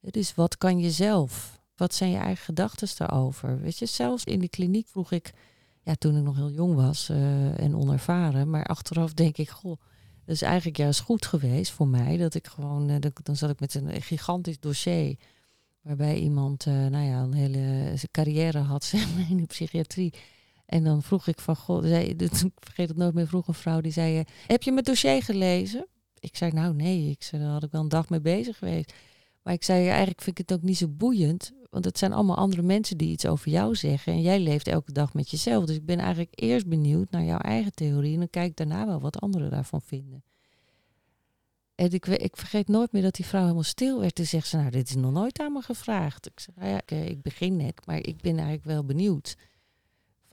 [0.00, 1.60] Dus wat kan je zelf?
[1.76, 3.60] Wat zijn je eigen gedachten daarover?
[3.60, 5.32] Weet je, zelfs in de kliniek vroeg ik,
[5.82, 9.80] ja, toen ik nog heel jong was uh, en onervaren, maar achteraf denk ik, goh,
[10.24, 12.16] dat is eigenlijk juist goed geweest voor mij.
[12.16, 15.16] Dat ik gewoon, uh, dan zat ik met een gigantisch dossier.
[15.80, 20.12] Waarbij iemand, uh, nou ja, een hele carrière had zeg maar, in de psychiatrie.
[20.66, 23.80] En dan vroeg ik van, god, zei, ik vergeet het nooit meer, vroeg een vrouw
[23.80, 25.86] die zei, uh, heb je mijn dossier gelezen?
[26.18, 28.92] Ik zei, nou nee, ik daar had ik wel een dag mee bezig geweest.
[29.42, 31.52] Maar ik zei, eigenlijk vind ik het ook niet zo boeiend.
[31.70, 34.12] Want het zijn allemaal andere mensen die iets over jou zeggen.
[34.12, 35.64] En jij leeft elke dag met jezelf.
[35.64, 38.12] Dus ik ben eigenlijk eerst benieuwd naar jouw eigen theorie.
[38.12, 40.24] En dan kijk ik daarna wel wat anderen daarvan vinden.
[41.74, 44.14] En ik, ik vergeet nooit meer dat die vrouw helemaal stil werd.
[44.14, 46.26] Toen zegt ze, nou, dit is nog nooit aan me gevraagd.
[46.26, 49.36] Ik zei, nou ja, ik, eh, ik begin net, maar ik ben eigenlijk wel benieuwd.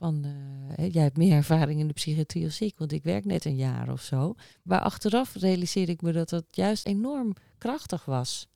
[0.04, 3.44] Van, uh, jij hebt meer ervaring in de psychiatrie als ik, want ik werk net
[3.44, 4.34] een jaar of zo.
[4.62, 8.48] Maar achteraf realiseerde ik me dat dat juist enorm krachtig was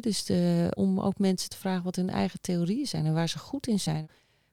[0.00, 3.38] dus de, om ook mensen te vragen wat hun eigen theorieën zijn en waar ze
[3.38, 4.08] goed in zijn.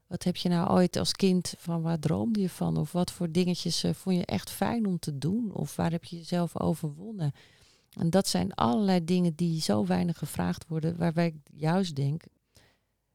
[0.07, 2.77] Wat heb je nou ooit als kind van waar droomde je van?
[2.77, 5.53] Of wat voor dingetjes uh, vond je echt fijn om te doen?
[5.53, 7.31] Of waar heb je jezelf overwonnen?
[7.93, 12.23] En dat zijn allerlei dingen die zo weinig gevraagd worden, waarbij ik juist denk,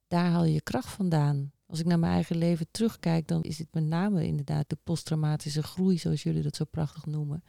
[0.07, 1.53] daar haal je kracht vandaan.
[1.67, 5.63] Als ik naar mijn eigen leven terugkijk, dan is het met name inderdaad de posttraumatische
[5.63, 7.45] groei, zoals jullie dat zo prachtig noemen.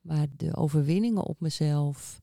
[0.00, 2.20] Maar de overwinningen op mezelf,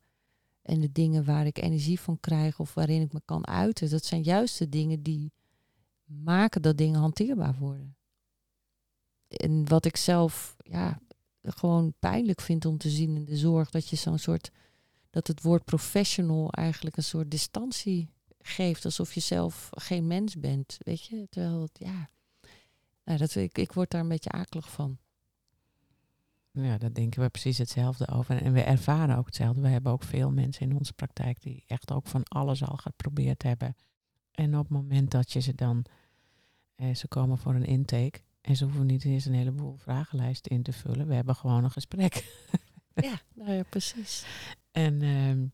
[0.66, 4.06] en de dingen waar ik energie van krijg of waarin ik me kan uiten, dat
[4.06, 5.32] zijn juist de dingen die
[6.06, 7.96] maken dat dingen hanteerbaar worden.
[9.28, 11.00] En wat ik zelf ja,
[11.42, 14.52] gewoon pijnlijk vind om te zien in de zorg, dat je zo'n soort,
[15.10, 18.10] dat het woord professional eigenlijk een soort distantie
[18.48, 21.28] geeft, alsof je zelf geen mens bent, weet je.
[21.30, 22.10] Terwijl, het, ja,
[23.04, 24.98] nou, dat, ik, ik word daar een beetje akelig van.
[26.52, 28.42] Ja, daar denken we precies hetzelfde over.
[28.42, 29.62] En we ervaren ook hetzelfde.
[29.62, 33.44] We hebben ook veel mensen in onze praktijk die echt ook van alles al geprobeerd
[33.44, 33.76] hebben.
[34.32, 35.86] En op het moment dat je ze dan,
[36.76, 40.64] eh, ze komen voor een intake en ze hoeven niet eens een heleboel vragenlijsten in
[40.64, 41.08] te vullen.
[41.08, 42.44] We hebben gewoon een gesprek.
[42.96, 44.26] Ja, nou ja, precies.
[44.72, 45.46] En ehm,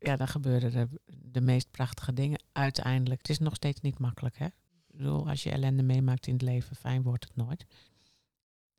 [0.00, 3.20] ja, dan gebeuren er de meest prachtige dingen uiteindelijk.
[3.20, 4.46] Het is nog steeds niet makkelijk, hè?
[4.46, 7.66] Ik bedoel, als je ellende meemaakt in het leven, fijn wordt het nooit.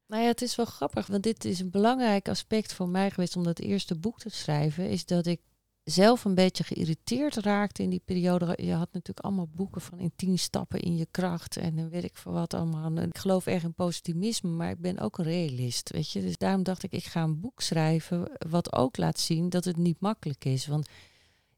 [0.07, 3.35] Nou ja, het is wel grappig, want dit is een belangrijk aspect voor mij geweest
[3.35, 4.89] om dat eerste boek te schrijven.
[4.89, 5.41] Is dat ik
[5.83, 8.53] zelf een beetje geïrriteerd raakte in die periode.
[8.57, 12.03] Je had natuurlijk allemaal boeken van in tien stappen in je kracht en dan weet
[12.03, 12.97] ik voor wat allemaal.
[12.97, 16.21] ik geloof erg in positivisme, maar ik ben ook een realist, weet je.
[16.21, 19.77] Dus daarom dacht ik, ik ga een boek schrijven wat ook laat zien dat het
[19.77, 20.67] niet makkelijk is.
[20.67, 20.87] Want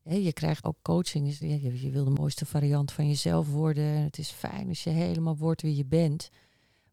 [0.04, 3.84] je krijgt ook coaching, je, wil de mooiste variant van jezelf worden.
[3.84, 6.30] En het is fijn als je helemaal wordt wie je bent.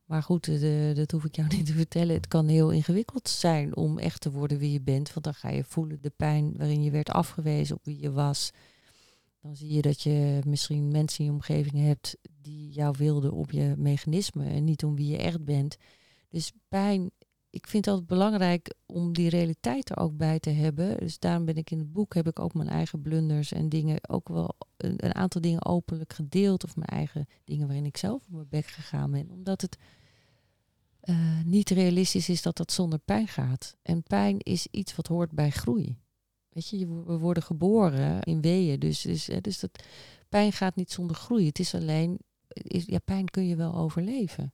[0.05, 2.15] Maar goed, de, dat hoef ik jou niet te vertellen.
[2.15, 5.13] Het kan heel ingewikkeld zijn om echt te worden wie je bent.
[5.13, 8.51] Want dan ga je voelen de pijn waarin je werd afgewezen op wie je was.
[9.43, 13.51] Dan zie je dat je misschien mensen in je omgeving hebt die jou wilden op
[13.51, 15.77] je mechanisme en niet om wie je echt bent.
[16.29, 17.11] Dus pijn,
[17.51, 20.99] ik vind het altijd belangrijk om die realiteit er ook bij te hebben.
[20.99, 24.09] Dus daarom ben ik in het boek, heb ik ook mijn eigen blunders en dingen,
[24.09, 26.65] ook wel een, aantal dingen openlijk gedeeld.
[26.65, 29.31] Of mijn eigen dingen waarin ik zelf op mijn bek gegaan ben.
[29.31, 29.77] Omdat het
[31.05, 33.77] uh, niet realistisch is dat dat zonder pijn gaat.
[33.83, 35.99] En pijn is iets wat hoort bij groei.
[36.49, 38.79] Weet je, we worden geboren in weeën.
[38.79, 39.85] Dus, dus, dus dat,
[40.29, 41.47] pijn gaat niet zonder groei.
[41.47, 44.53] Het is alleen, is, ja, pijn kun je wel overleven.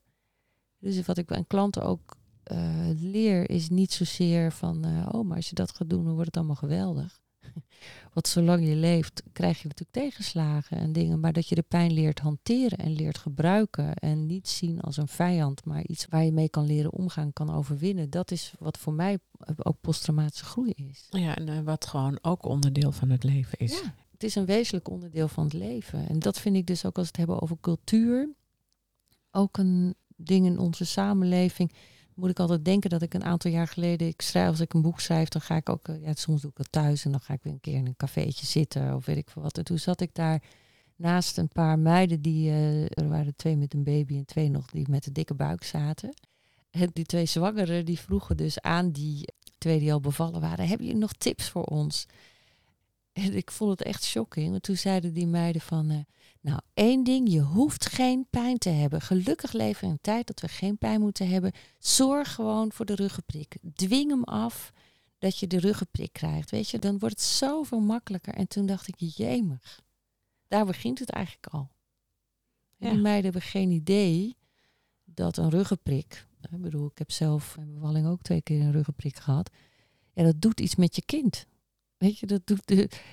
[0.78, 2.15] Dus wat ik aan klanten ook
[2.52, 6.12] uh, leer, is niet zozeer van, uh, oh, maar als je dat gaat doen, dan
[6.12, 7.20] wordt het allemaal geweldig.
[8.14, 11.20] Want zolang je leeft, krijg je natuurlijk tegenslagen en dingen.
[11.20, 13.94] Maar dat je de pijn leert hanteren en leert gebruiken.
[13.94, 17.54] En niet zien als een vijand, maar iets waar je mee kan leren omgaan, kan
[17.54, 18.10] overwinnen.
[18.10, 19.18] Dat is wat voor mij
[19.56, 21.06] ook posttraumatische groei is.
[21.10, 23.72] Ja, en uh, wat gewoon ook onderdeel van het leven is.
[23.72, 26.08] Ja, het is een wezenlijk onderdeel van het leven.
[26.08, 28.28] En dat vind ik dus ook als we het hebben over cultuur.
[29.30, 31.72] Ook een ding in onze samenleving
[32.16, 34.82] moet ik altijd denken dat ik een aantal jaar geleden, ik schrijf, als ik een
[34.82, 37.34] boek schrijf, dan ga ik ook, ja, soms doe ik dat thuis en dan ga
[37.34, 39.58] ik weer een keer in een cafeetje zitten of weet ik veel wat.
[39.58, 40.42] En toen zat ik daar
[40.96, 44.70] naast een paar meiden die, uh, er waren twee met een baby en twee nog
[44.70, 46.14] die met een dikke buik zaten.
[46.70, 50.86] En die twee zwangeren die vroegen dus aan die twee die al bevallen waren, hebben
[50.86, 52.06] jullie nog tips voor ons?
[53.12, 54.50] En ik vond het echt shocking.
[54.50, 55.98] Want toen zeiden die meiden van, uh,
[56.46, 59.00] nou één ding, je hoeft geen pijn te hebben.
[59.00, 61.52] Gelukkig leven we in een tijd dat we geen pijn moeten hebben.
[61.78, 63.56] Zorg gewoon voor de ruggenprik.
[63.74, 64.72] Dwing hem af
[65.18, 66.50] dat je de ruggenprik krijgt.
[66.50, 68.34] Weet je, dan wordt het zoveel makkelijker.
[68.34, 69.82] En toen dacht ik, jemig.
[70.48, 71.70] Daar begint het eigenlijk al.
[72.76, 72.90] Ja.
[72.90, 74.36] Die meiden hebben geen idee
[75.04, 76.26] dat een ruggenprik...
[76.50, 79.50] Ik bedoel, ik heb zelf in bevalling ook twee keer een ruggenprik gehad.
[80.12, 81.46] Ja, dat doet iets met je kind.
[81.96, 82.66] Weet je, dat doet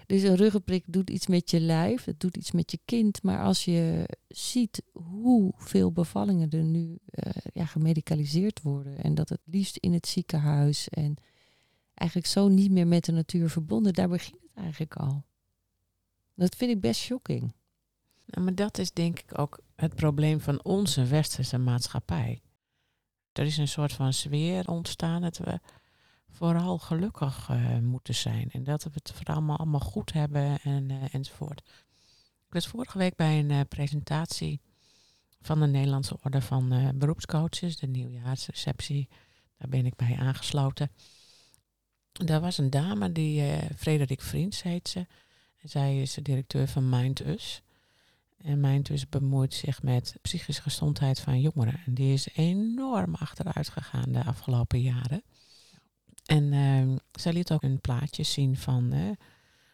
[0.06, 3.24] dus een ruggenprik doet iets met je lijf, het doet iets met je kind.
[3.24, 9.42] Maar als je ziet hoeveel bevallingen er nu uh, ja, gemedicaliseerd worden en dat het
[9.44, 11.16] liefst in het ziekenhuis en
[11.94, 15.24] eigenlijk zo niet meer met de natuur verbonden, daar begint het eigenlijk al.
[16.36, 17.54] Dat vind ik best shocking.
[18.26, 22.42] Maar dat is denk ik ook het probleem van onze westerse maatschappij.
[23.32, 25.60] Er is een soort van sfeer ontstaan dat we
[26.34, 28.52] vooral gelukkig uh, moeten zijn.
[28.52, 31.62] En dat we het vooral allemaal, allemaal goed hebben en, uh, enzovoort.
[32.48, 34.62] Ik was vorige week bij een uh, presentatie
[35.42, 39.10] van de Nederlandse Orde van Beroepscoaches, de nieuwjaarsreceptie.
[39.58, 40.92] Daar ben ik bij aangesloten.
[42.12, 43.44] Daar was een dame, die
[43.76, 45.06] Frederik Vriends heet ze.
[45.64, 47.62] Zij is de directeur van MindUs.
[48.38, 51.82] En MindUs bemoeit zich met psychische gezondheid van jongeren.
[51.86, 55.24] En die is enorm achteruit gegaan de afgelopen jaren.
[56.26, 59.10] En uh, zij liet ook een plaatje zien van uh,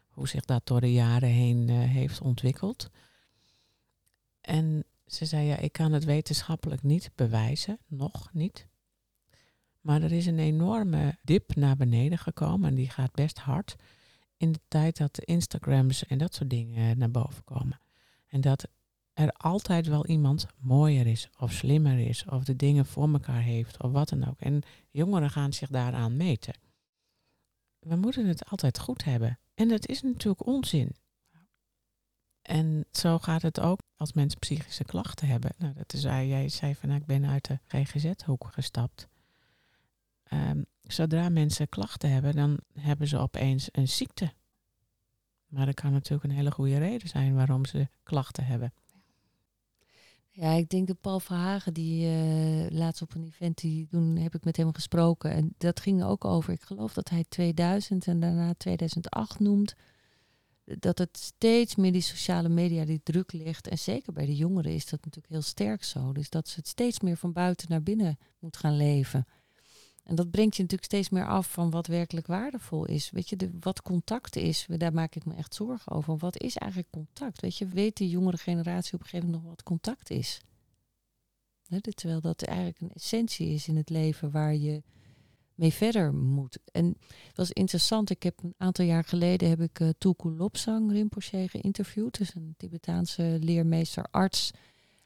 [0.07, 2.89] hoe zich dat door de jaren heen uh, heeft ontwikkeld.
[4.41, 8.67] En ze zei, ja, ik kan het wetenschappelijk niet bewijzen, nog niet.
[9.81, 13.75] Maar er is een enorme dip naar beneden gekomen en die gaat best hard
[14.37, 17.79] in de tijd dat de Instagrams en dat soort dingen naar boven komen.
[18.27, 18.67] En dat
[19.19, 23.83] er altijd wel iemand mooier is of slimmer is of de dingen voor elkaar heeft
[23.83, 24.39] of wat dan ook.
[24.41, 26.53] En jongeren gaan zich daaraan meten.
[27.79, 29.39] We moeten het altijd goed hebben.
[29.53, 30.95] En dat is natuurlijk onzin.
[32.41, 35.51] En zo gaat het ook als mensen psychische klachten hebben.
[35.57, 39.07] Nou, dat is, jij zei van nou, ik ben uit de GGZ-hoek gestapt.
[40.33, 44.33] Um, zodra mensen klachten hebben, dan hebben ze opeens een ziekte.
[45.47, 48.73] Maar dat kan natuurlijk een hele goede reden zijn waarom ze klachten hebben.
[50.39, 54.35] Ja, ik denk dat Paul Verhagen, die uh, laatst op een event, die toen heb
[54.35, 55.31] ik met hem gesproken.
[55.31, 59.75] En dat ging ook over, ik geloof dat hij 2000 en daarna 2008 noemt.
[60.63, 63.67] Dat het steeds meer die sociale media die druk ligt.
[63.67, 66.11] En zeker bij de jongeren is dat natuurlijk heel sterk zo.
[66.11, 69.25] Dus dat ze het steeds meer van buiten naar binnen moet gaan leven.
[70.09, 73.09] En dat brengt je natuurlijk steeds meer af van wat werkelijk waardevol is.
[73.09, 76.17] Weet je, de, wat contact is, daar maak ik me echt zorgen over.
[76.17, 77.41] Wat is eigenlijk contact?
[77.41, 80.41] Weet je, weet de jongere generatie op een gegeven moment nog wat contact is?
[81.95, 84.83] terwijl dat eigenlijk een essentie is in het leven waar je
[85.55, 86.57] mee verder moet.
[86.71, 86.85] En
[87.27, 91.47] het was interessant, ik heb een aantal jaar geleden heb ik uh, Tulku Lopsang Rinpoche
[91.49, 92.17] geïnterviewd.
[92.17, 94.51] Dus een Tibetaanse leermeester, arts.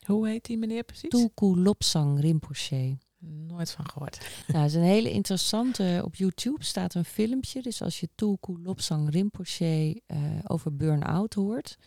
[0.06, 1.10] Hoe heet die meneer precies?
[1.10, 2.98] Tulku Lopsang Rinpoche.
[3.28, 4.18] Nooit van gehoord.
[4.48, 6.02] Nou, het is een hele interessante.
[6.06, 7.62] Op YouTube staat een filmpje.
[7.62, 11.78] Dus als je Tulku Lopsang Rinpoche uh, over burn-out hoort.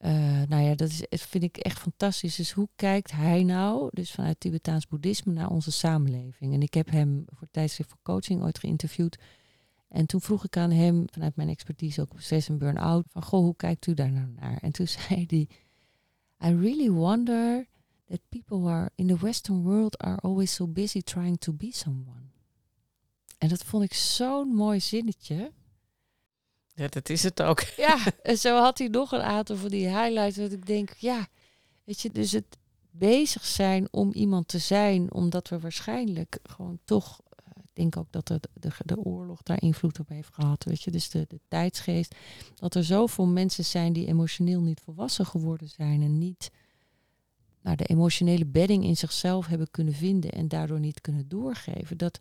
[0.00, 2.36] Uh, nou ja, dat is, vind ik echt fantastisch.
[2.36, 6.54] Dus hoe kijkt hij nou, dus vanuit Tibetaans boeddhisme, naar onze samenleving?
[6.54, 9.18] En ik heb hem voor tijdschrift voor coaching ooit geïnterviewd.
[9.88, 13.22] En toen vroeg ik aan hem, vanuit mijn expertise ook op stress en burn-out, van
[13.22, 14.58] goh, hoe kijkt u daar nou naar?
[14.60, 15.48] En toen zei hij,
[16.50, 17.66] I really wonder
[18.10, 22.28] that people are in the Western world are always so busy trying to be someone.
[23.38, 25.52] En dat vond ik zo'n mooi zinnetje.
[26.74, 27.60] Ja, dat is het ook.
[27.76, 30.36] Ja, en zo had hij nog een aantal van die highlights.
[30.36, 31.28] Dat ik denk, ja,
[31.84, 32.58] weet je, dus het
[32.90, 38.12] bezig zijn om iemand te zijn, omdat we waarschijnlijk gewoon toch, eh, ik denk ook
[38.12, 41.40] dat de, de, de oorlog daar invloed op heeft gehad, weet je, dus de, de
[41.48, 42.14] tijdsgeest,
[42.54, 46.50] dat er zoveel mensen zijn die emotioneel niet volwassen geworden zijn en niet
[47.62, 51.98] nou, de emotionele bedding in zichzelf hebben kunnen vinden en daardoor niet kunnen doorgeven.
[51.98, 52.20] Dat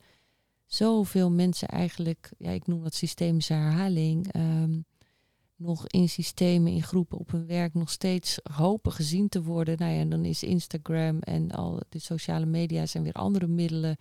[0.65, 4.85] zoveel mensen eigenlijk, ja, ik noem dat systemische herhaling, um,
[5.55, 9.77] nog in systemen, in groepen op hun werk nog steeds hopen gezien te worden.
[9.77, 13.97] Nou ja, en dan is Instagram en al de sociale media zijn weer andere middelen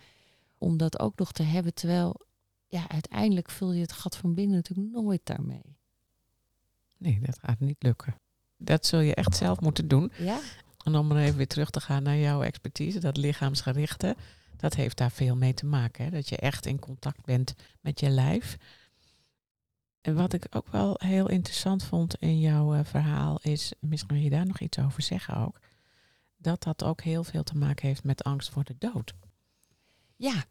[0.58, 1.74] om dat ook nog te hebben.
[1.74, 2.20] Terwijl,
[2.66, 5.76] ja, uiteindelijk vul je het gat van binnen natuurlijk nooit daarmee.
[6.96, 8.14] Nee, dat gaat niet lukken.
[8.56, 10.12] Dat zul je echt zelf moeten doen.
[10.18, 10.40] Ja.
[10.88, 14.16] En om even weer terug te gaan naar jouw expertise, dat lichaamsgerichte
[14.58, 16.04] dat heeft daar veel mee te maken.
[16.04, 16.10] Hè?
[16.10, 18.56] Dat je echt in contact bent met je lijf.
[20.00, 24.22] En wat ik ook wel heel interessant vond in jouw uh, verhaal is, misschien wil
[24.22, 25.60] je daar nog iets over zeggen ook,
[26.36, 29.14] dat dat ook heel veel te maken heeft met angst voor de dood.
[30.16, 30.44] Ja,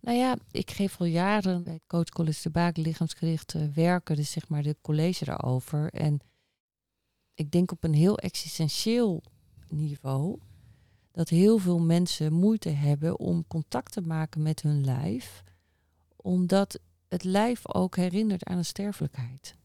[0.00, 4.48] nou ja, ik geef al jaren bij Coach College de Baak lichaamsgericht werken, dus zeg
[4.48, 5.90] maar de college daarover.
[5.90, 6.20] En
[7.34, 9.22] ik denk op een heel existentieel
[9.74, 10.38] niveau
[11.14, 15.42] dat heel veel mensen moeite hebben om contact te maken met hun lijf,
[16.16, 19.56] omdat het lijf ook herinnert aan een sterfelijkheid.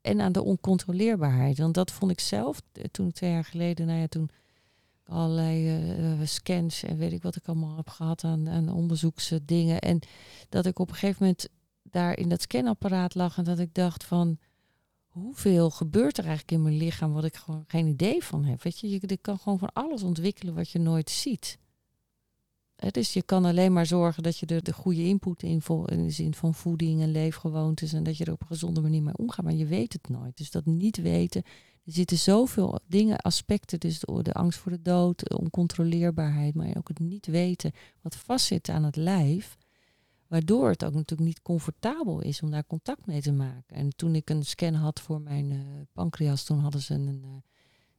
[0.00, 1.58] En aan de oncontroleerbaarheid.
[1.58, 4.30] Want dat vond ik zelf eh, toen twee jaar geleden, nou ja, toen
[5.04, 5.88] allerlei
[6.20, 9.80] uh, scans en weet ik wat ik allemaal heb gehad aan, aan onderzoeksdingen.
[9.80, 10.00] En
[10.48, 11.48] dat ik op een gegeven moment
[11.82, 14.38] daar in dat scanapparaat lag en dat ik dacht van
[15.20, 18.62] hoeveel gebeurt er eigenlijk in mijn lichaam wat ik gewoon geen idee van heb.
[18.62, 21.58] Weet je, je, kan gewoon van alles ontwikkelen wat je nooit ziet.
[22.90, 26.10] dus je kan alleen maar zorgen dat je er de goede input in, in de
[26.10, 29.44] zin van voeding en leefgewoontes en dat je er op een gezonde manier mee omgaat.
[29.44, 30.36] Maar je weet het nooit.
[30.36, 31.42] Dus dat niet weten.
[31.84, 36.76] Er zitten zoveel dingen, aspecten, dus de, de angst voor de dood, de oncontroleerbaarheid, maar
[36.76, 39.56] ook het niet weten wat vastzit aan het lijf.
[40.30, 43.76] Waardoor het ook natuurlijk niet comfortabel is om daar contact mee te maken.
[43.76, 45.60] En toen ik een scan had voor mijn uh,
[45.92, 47.30] pancreas, toen hadden ze een, uh,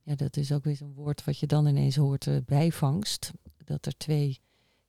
[0.02, 3.32] ja, dat is ook weer zo'n woord wat je dan ineens hoort, uh, bijvangst.
[3.66, 4.40] Dat er twee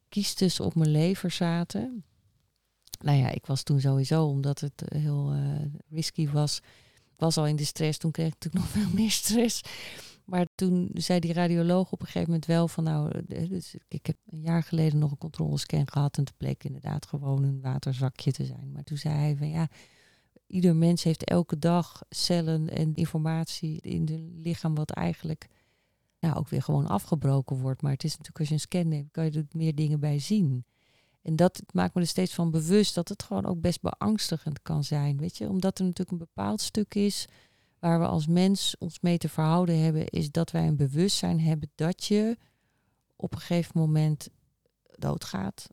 [0.08, 2.04] kiestes op mijn lever zaten.
[3.00, 5.34] Nou ja, ik was toen sowieso, omdat het heel
[5.88, 6.60] risky was,
[7.16, 9.62] was al in de stress, toen kreeg ik natuurlijk nog veel meer stress.
[10.32, 14.06] Maar toen zei die radioloog op een gegeven moment wel van nou, eh, dus ik
[14.06, 18.32] heb een jaar geleden nog een controlescan gehad en het bleek inderdaad gewoon een waterzakje
[18.32, 18.72] te zijn.
[18.72, 19.68] Maar toen zei hij van ja,
[20.46, 25.48] ieder mens heeft elke dag cellen en informatie in het lichaam wat eigenlijk
[26.20, 27.82] nou, ook weer gewoon afgebroken wordt.
[27.82, 30.18] Maar het is natuurlijk als je een scan neemt, kan je er meer dingen bij
[30.18, 30.64] zien.
[31.22, 34.84] En dat maakt me er steeds van bewust dat het gewoon ook best beangstigend kan
[34.84, 35.18] zijn.
[35.18, 37.28] Weet je, omdat er natuurlijk een bepaald stuk is
[37.82, 41.70] waar we als mens ons mee te verhouden hebben, is dat wij een bewustzijn hebben
[41.74, 42.38] dat je
[43.16, 44.28] op een gegeven moment
[44.98, 45.68] doodgaat.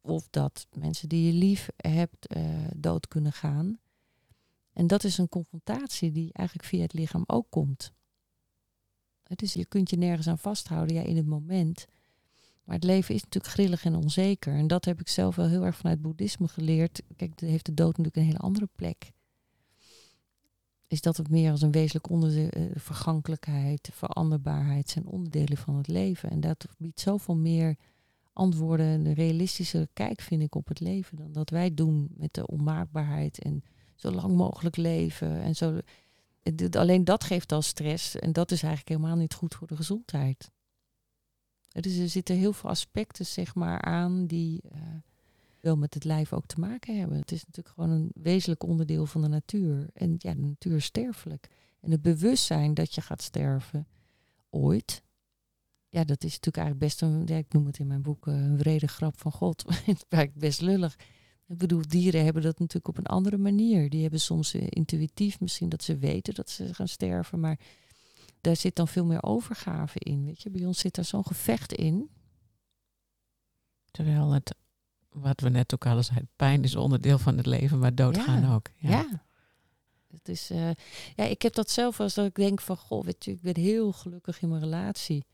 [0.00, 3.78] Of dat mensen die je lief hebt uh, dood kunnen gaan.
[4.72, 7.92] En dat is een confrontatie die eigenlijk via het lichaam ook komt.
[9.22, 11.86] Het is, je kunt je nergens aan vasthouden, ja, in het moment.
[12.64, 14.54] Maar het leven is natuurlijk grillig en onzeker.
[14.54, 17.02] En dat heb ik zelf wel heel erg vanuit boeddhisme geleerd.
[17.16, 19.12] Kijk, heeft de dood natuurlijk een hele andere plek
[20.86, 25.88] is dat het meer als een wezenlijk onderdeel, uh, vergankelijkheid, veranderbaarheid zijn onderdelen van het
[25.88, 26.30] leven.
[26.30, 27.76] En dat biedt zoveel meer
[28.32, 32.34] antwoorden en een realistische kijk, vind ik, op het leven dan dat wij doen met
[32.34, 35.40] de onmaakbaarheid en zo lang mogelijk leven.
[35.40, 35.78] En zo.
[36.70, 40.50] Alleen dat geeft al stress en dat is eigenlijk helemaal niet goed voor de gezondheid.
[41.68, 44.62] Dus er zitten heel veel aspecten zeg maar, aan die.
[44.74, 44.80] Uh,
[45.64, 47.18] wel met het lijf ook te maken hebben.
[47.18, 49.88] Het is natuurlijk gewoon een wezenlijk onderdeel van de natuur.
[49.92, 51.48] En ja, de natuur is sterfelijk.
[51.80, 53.86] En het bewustzijn dat je gaat sterven
[54.50, 55.02] ooit,
[55.88, 58.58] ja, dat is natuurlijk eigenlijk best een, ik noem het in mijn boek eh, een
[58.58, 59.64] wrede grap van God.
[59.66, 60.98] het eigenlijk best lullig.
[61.46, 63.90] Ik bedoel, dieren hebben dat natuurlijk op een andere manier.
[63.90, 67.58] Die hebben soms uh, intuïtief misschien dat ze weten dat ze gaan sterven, maar
[68.40, 70.24] daar zit dan veel meer overgave in.
[70.24, 72.10] Weet je, bij ons zit daar zo'n gevecht in.
[73.90, 74.54] Terwijl het
[75.14, 78.68] wat we net ook al zeiden, pijn is onderdeel van het leven, maar doodgaan ook.
[78.76, 78.90] Ja.
[78.90, 79.22] ja.
[80.10, 80.70] Het is, eh,
[81.16, 83.56] ja, ik heb dat zelf als dat ik denk van, goh, weet je, ik ben
[83.56, 85.24] heel gelukkig in mijn relatie.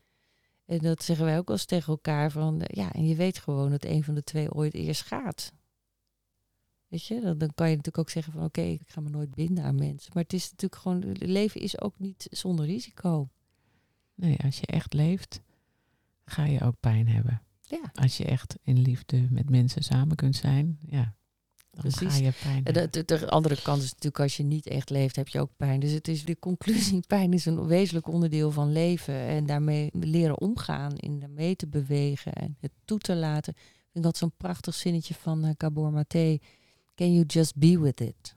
[0.65, 3.37] En dat zeggen wij ook wel eens tegen elkaar van, eh, ja, en je weet
[3.37, 5.53] gewoon dat een van de twee ooit eerst gaat.
[6.87, 9.35] Weet je, dan, dan kan je natuurlijk ook zeggen van, oké, ik ga me nooit
[9.35, 10.11] binden aan mensen.
[10.13, 13.29] Maar het is natuurlijk gewoon, het leven is ook niet zonder risico.
[14.15, 15.41] Nee, als je echt leeft,
[16.25, 17.41] ga je ook pijn hebben.
[17.71, 17.91] Ja.
[17.93, 21.15] Als je echt in liefde met mensen samen kunt zijn, ja,
[21.71, 22.13] dan Precies.
[22.13, 24.89] ga je pijn En de, de, de andere kant is natuurlijk als je niet echt
[24.89, 25.79] leeft, heb je ook pijn.
[25.79, 29.15] Dus het is de conclusie, pijn is een wezenlijk onderdeel van leven.
[29.15, 33.53] En daarmee leren omgaan, in daarmee te bewegen en het toe te laten.
[33.55, 36.37] Ik vind dat zo'n prachtig zinnetje van eh, Gabor Maté.
[36.95, 38.35] Can you just be with it?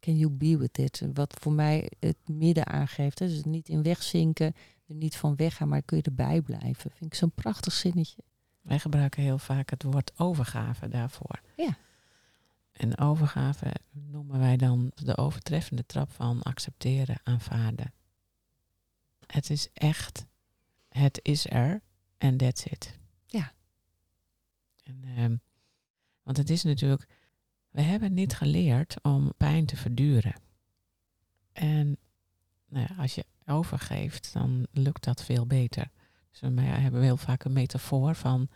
[0.00, 1.02] Can you be with it?
[1.12, 3.18] Wat voor mij het midden aangeeft.
[3.18, 3.26] Hè?
[3.26, 4.54] Dus niet in wegzinken,
[4.86, 6.90] er niet van weggaan, maar kun je erbij blijven.
[6.90, 8.22] Vind ik zo'n prachtig zinnetje.
[8.66, 11.40] Wij gebruiken heel vaak het woord overgave daarvoor.
[11.56, 11.76] Ja.
[12.72, 17.92] En overgave noemen wij dan de overtreffende trap van accepteren, aanvaarden.
[19.26, 20.26] Het is echt,
[20.88, 21.82] het is er
[22.18, 22.98] en that's it.
[23.26, 23.52] Ja.
[24.82, 25.36] En, ehm,
[26.22, 27.06] want het is natuurlijk,
[27.70, 30.34] we hebben niet geleerd om pijn te verduren.
[31.52, 31.98] En
[32.68, 35.90] nou ja, als je overgeeft, dan lukt dat veel beter.
[36.40, 38.48] Dus wij hebben we heel vaak een metafoor van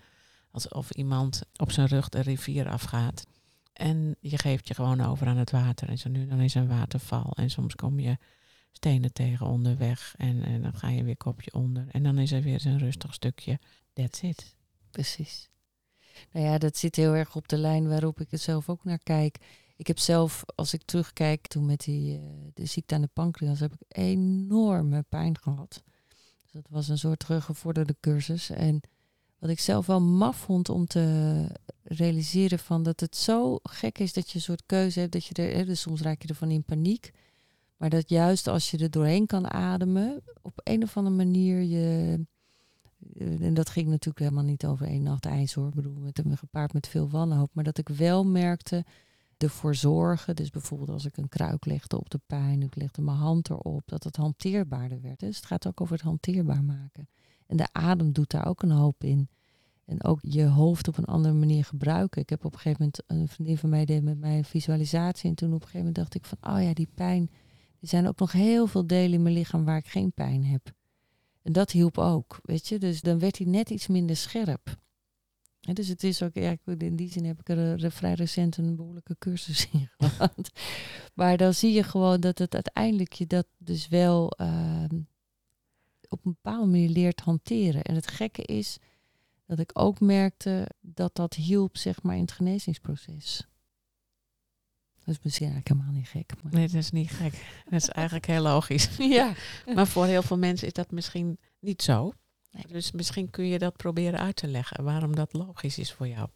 [0.51, 3.27] alsof iemand op zijn rug de rivier afgaat.
[3.73, 5.89] En je geeft je gewoon over aan het water.
[5.89, 7.33] En zo nu dan is een waterval.
[7.35, 8.17] En soms kom je
[8.73, 10.15] stenen tegen onderweg.
[10.17, 11.87] En, dan ga je weer kopje onder.
[11.91, 13.59] En dan is er weer een rustig stukje.
[13.93, 14.55] That's it.
[14.91, 15.51] Precies.
[16.33, 18.99] Nou ja, dat zit heel erg op de lijn waarop ik het zelf ook naar
[18.99, 19.39] kijk.
[19.77, 22.23] Ik heb zelf, als ik terugkijk, toen met die, eh,
[22.55, 25.83] de ziekte aan de pancreas, heb ik enorme pijn gehad.
[26.51, 28.51] Dus dat was een soort teruggevorderde cursus.
[28.51, 28.81] En
[29.39, 31.47] wat ik zelf wel maf vond om te
[31.83, 35.35] realiseren van dat het zo gek is dat je een soort keuze hebt, dat je
[35.35, 37.13] er, dus soms raak je ervan in paniek.
[37.77, 42.19] Maar dat juist als je er doorheen kan ademen, op een of andere manier je,
[43.15, 45.69] eh, en dat ging natuurlijk helemaal niet over één nacht ijs hoor.
[45.69, 47.51] Ik bedoel, met gepaard met veel wanhoop.
[47.53, 48.85] Maar dat ik wel merkte
[49.43, 50.37] ervoor zorgen.
[50.37, 53.83] Dus bijvoorbeeld als ik een kruik legde op de pijn, ik legde mijn hand erop,
[53.89, 55.21] dat het hanteerbaarder werd.
[55.21, 57.09] Dus het gaat ook over het hanteerbaar maken.
[57.47, 59.29] En de adem doet daar ook een hoop in.
[59.85, 62.23] En ook je hoofd op een andere manier gebruiken.
[62.23, 65.31] Ik heb op een gegeven moment, een vriendin van mij deed met mij een visualisatie.
[65.31, 67.31] En toen op een gegeven moment dacht ik van, oh ja, die pijn.
[67.81, 70.73] Er zijn ook nog heel veel delen in mijn lichaam waar ik geen pijn heb.
[71.43, 72.79] En dat hielp ook, weet je.
[72.79, 74.77] Dus dan werd hij net iets minder scherp.
[75.61, 78.57] En dus het is ook, ja, in die zin heb ik er eh, vrij recent
[78.57, 80.51] een behoorlijke cursus in gehad.
[81.15, 85.01] maar dan zie je gewoon dat het uiteindelijk je dat dus wel ehm,
[86.09, 87.83] op een bepaalde manier leert hanteren.
[87.83, 88.79] En het gekke is
[89.47, 93.49] dat ik ook merkte dat dat hielp, zeg maar, in het genezingsproces.
[95.05, 96.43] Dat is misschien eigenlijk helemaal niet gek.
[96.43, 96.53] Maar...
[96.53, 97.63] Nee, dat is niet gek.
[97.65, 98.97] Dat is eigenlijk heel logisch.
[98.99, 99.33] Ja.
[99.75, 102.13] Maar voor heel veel mensen is dat misschien niet zo.
[102.69, 104.85] Dus misschien kun je dat proberen uit te leggen.
[104.85, 106.29] Waarom dat logisch is voor jou.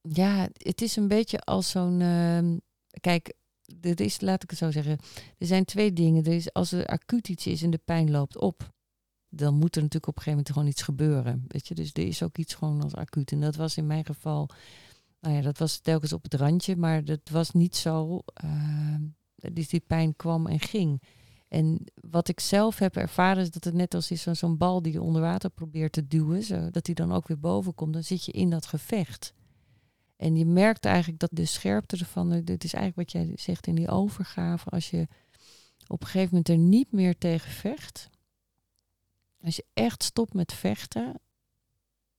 [0.00, 2.00] Ja, het is een beetje als zo'n.
[2.00, 2.58] ehm,
[3.00, 3.34] kijk,
[3.80, 4.98] er is, laat ik het zo zeggen.
[5.38, 6.24] Er zijn twee dingen.
[6.24, 8.72] Er is, als er acuut iets is en de pijn loopt op,
[9.28, 11.44] dan moet er natuurlijk op een gegeven moment gewoon iets gebeuren.
[11.48, 13.32] Weet je, dus er is ook iets gewoon als acuut.
[13.32, 14.48] En dat was in mijn geval.
[15.20, 18.20] Nou ja, dat was telkens op het randje, maar dat was niet zo.
[18.34, 19.02] ehm,
[19.52, 21.02] dus die pijn kwam en ging.
[21.50, 24.92] En wat ik zelf heb ervaren is dat het net als is zo'n bal die
[24.92, 27.92] je onder water probeert te duwen, dat die dan ook weer boven komt.
[27.92, 29.34] Dan zit je in dat gevecht.
[30.16, 33.66] En je merkt eigenlijk dat de scherpte ervan, eh, dit is eigenlijk wat jij zegt
[33.66, 35.08] in die overgave, als je
[35.86, 38.10] op een gegeven moment er niet meer tegen vecht,
[39.42, 41.20] als je echt stopt met vechten,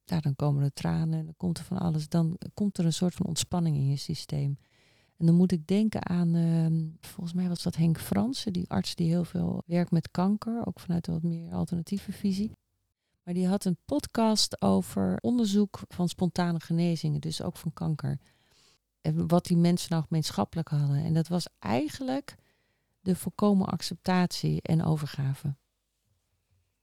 [0.04, 3.14] ja, dan komen er tranen, dan komt er van alles, dan komt er een soort
[3.14, 4.58] van ontspanning in je systeem.
[5.22, 8.96] En dan moet ik denken aan, ehm, volgens mij was dat Henk Fransen, die arts
[8.96, 12.52] die heel veel werkt met kanker, ook vanuit een wat meer alternatieve visie.
[13.24, 18.20] Maar die had een podcast over onderzoek van spontane genezingen, dus ook van kanker.
[19.02, 21.04] En wat die mensen nou gemeenschappelijk hadden.
[21.04, 22.36] En dat was eigenlijk
[23.00, 25.56] de volkomen acceptatie en overgave.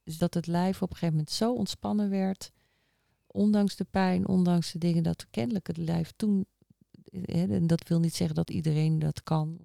[0.03, 2.53] Dus dat het lijf op een gegeven moment zo ontspannen werd,
[3.27, 6.47] ondanks de pijn, ondanks de dingen, dat kennelijk het lijf toen,
[7.11, 9.59] hè, en dat wil niet zeggen dat iedereen dat kan,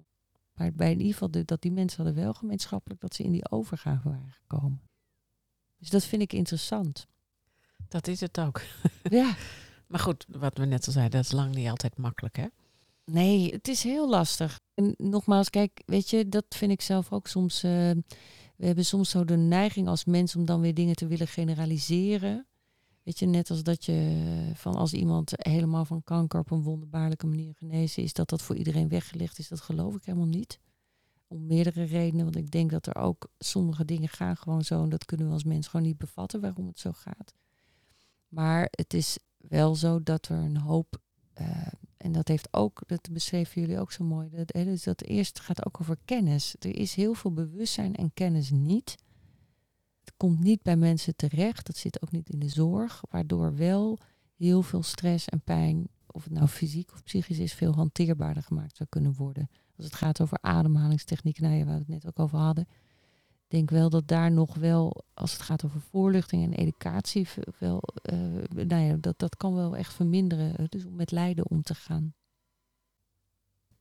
[0.52, 3.32] maar bij in ieder geval de- dat die mensen hadden wel gemeenschappelijk dat ze in
[3.32, 4.80] die overgave waren gekomen.
[5.78, 7.06] Dus dat vind ik interessant.
[7.88, 8.60] Dat is het ook.
[9.10, 9.34] Ja,
[9.86, 12.46] Maar goed, wat we net al zeiden, dat is lang niet altijd makkelijk, hè?
[13.04, 14.60] nee, het is heel lastig.
[14.74, 17.62] En nogmaals, kijk, weet je, dat vind ik zelf ook soms.
[17.62, 17.70] eh,
[18.56, 22.46] we hebben soms zo de neiging als mens om dan weer dingen te willen generaliseren.
[23.04, 27.26] Weet je, net als dat je van als iemand helemaal van kanker op een wonderbaarlijke
[27.26, 30.58] manier genezen is, dat dat voor iedereen weggelegd is, dat geloof ik helemaal niet.
[31.26, 34.88] Om meerdere redenen, want ik denk dat er ook sommige dingen gaan gewoon zo en
[34.88, 37.34] dat kunnen we als mens gewoon niet bevatten waarom het zo gaat.
[38.28, 41.00] Maar het is wel zo dat er een hoop,
[41.40, 45.40] uh, en dat heeft ook, dat beschreven jullie ook zo mooi, dat, dus dat eerst
[45.40, 46.56] gaat ook over kennis.
[46.58, 48.96] Er is heel veel bewustzijn en kennis niet.
[50.04, 53.98] Het komt niet bij mensen terecht, dat zit ook niet in de zorg, waardoor wel
[54.36, 58.76] heel veel stress en pijn, of het nou fysiek of psychisch is, veel hanteerbaarder gemaakt
[58.76, 59.50] zou kunnen worden.
[59.76, 62.66] Als het gaat over ademhalingstechnieken, nou ja, waar we het net ook over hadden.
[63.44, 67.28] Ik denk wel dat daar nog wel, als het gaat over voorluchting en educatie,
[67.58, 67.82] wel,
[68.12, 68.18] uh,
[68.66, 70.66] nou ja, dat, dat kan wel echt verminderen.
[70.68, 72.14] Dus om met lijden om te gaan.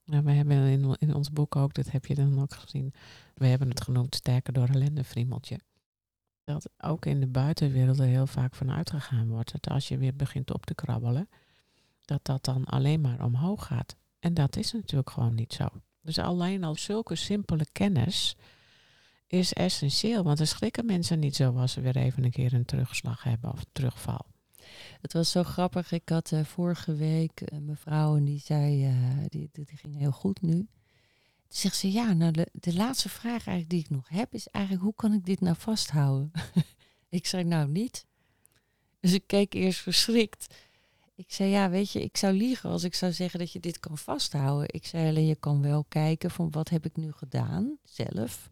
[0.05, 2.93] We hebben in, in ons boek ook, dat heb je dan ook gezien,
[3.33, 5.59] we hebben het genoemd Sterker door ellende, friemeltje.
[6.43, 10.15] Dat ook in de buitenwereld er heel vaak van uitgegaan wordt dat als je weer
[10.15, 11.29] begint op te krabbelen,
[12.01, 13.95] dat dat dan alleen maar omhoog gaat.
[14.19, 15.67] En dat is natuurlijk gewoon niet zo.
[16.01, 18.35] Dus alleen al zulke simpele kennis
[19.27, 20.23] is essentieel.
[20.23, 23.51] Want dan schrikken mensen niet zo als ze weer even een keer een terugslag hebben
[23.51, 24.25] of terugval.
[25.01, 25.91] Het was zo grappig.
[25.91, 28.93] Ik had uh, vorige week uh, mevrouw en die zei, uh,
[29.27, 30.67] die, die, ging heel goed nu.
[31.53, 34.83] Zegt ze, ja, nou de, de laatste vraag eigenlijk die ik nog heb is eigenlijk,
[34.83, 36.31] hoe kan ik dit nou vasthouden?
[37.09, 38.05] ik zei, nou niet.
[38.99, 40.55] Dus ik keek eerst verschrikt.
[41.15, 43.79] Ik zei, ja, weet je, ik zou liegen als ik zou zeggen dat je dit
[43.79, 44.73] kan vasthouden.
[44.73, 48.51] Ik zei alleen, je kan wel kijken van wat heb ik nu gedaan zelf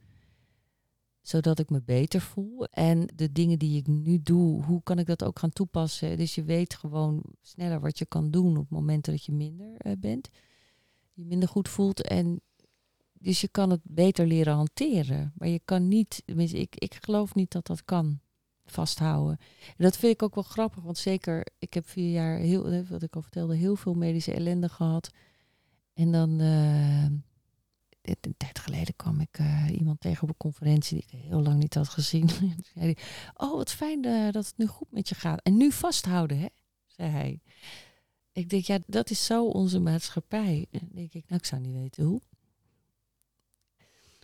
[1.21, 2.65] zodat ik me beter voel.
[2.65, 6.17] En de dingen die ik nu doe, hoe kan ik dat ook gaan toepassen?
[6.17, 9.93] Dus je weet gewoon sneller wat je kan doen op momenten dat je minder uh,
[9.97, 10.29] bent.
[11.13, 12.01] Je minder goed voelt.
[12.01, 12.41] En
[13.21, 15.33] dus je kan het beter leren hanteren.
[15.35, 18.19] Maar je kan niet, ik, ik geloof niet dat dat kan
[18.65, 19.37] vasthouden.
[19.67, 23.03] En dat vind ik ook wel grappig, want zeker, ik heb vier jaar, heel, wat
[23.03, 25.09] ik al vertelde, heel veel medische ellende gehad.
[25.93, 27.03] En dan, uh,
[28.01, 31.59] een tijd geleden kwam ik uh, iemand tegen op een conferentie die ik heel lang
[31.59, 32.29] niet had gezien.
[32.73, 32.93] zei
[33.33, 34.01] oh, wat fijn
[34.31, 35.41] dat het nu goed met je gaat.
[35.41, 36.47] En nu vasthouden, hè?
[36.87, 37.41] zei hij.
[38.31, 40.67] Ik denk, ja, dat is zo onze maatschappij.
[40.71, 42.21] En denk ik, nou, ik zou niet weten hoe.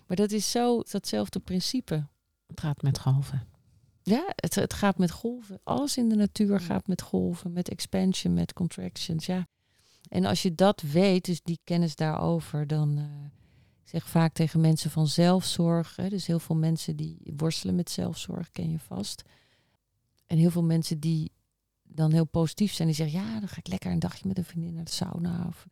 [0.08, 2.08] Maar dat is zo datzelfde principe.
[2.48, 3.48] Het gaat met golven.
[4.04, 5.60] Ja, het, het gaat met golven.
[5.64, 9.26] Alles in de natuur gaat met golven, met expansion, met contractions.
[9.26, 9.48] Ja.
[10.10, 12.98] En als je dat weet, dus die kennis daarover, dan.
[12.98, 13.04] Uh,
[13.84, 15.96] ik zeg vaak tegen mensen van zelfzorg.
[15.96, 19.24] Hè, dus heel veel mensen die worstelen met zelfzorg, ken je vast.
[20.26, 21.32] En heel veel mensen die
[21.84, 24.46] dan heel positief zijn, die zeggen, ja, dan ga ik lekker een dagje met een
[24.46, 25.46] vriendin naar de sauna.
[25.48, 25.68] Of,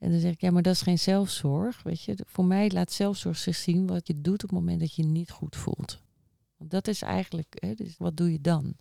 [0.00, 1.82] en dan zeg ik, ja, maar dat is geen zelfzorg.
[1.82, 4.94] Weet je, voor mij laat zelfzorg zich zien wat je doet op het moment dat
[4.94, 6.00] je je niet goed voelt.
[6.56, 8.74] Want dat is eigenlijk, hè, dus wat doe je dan?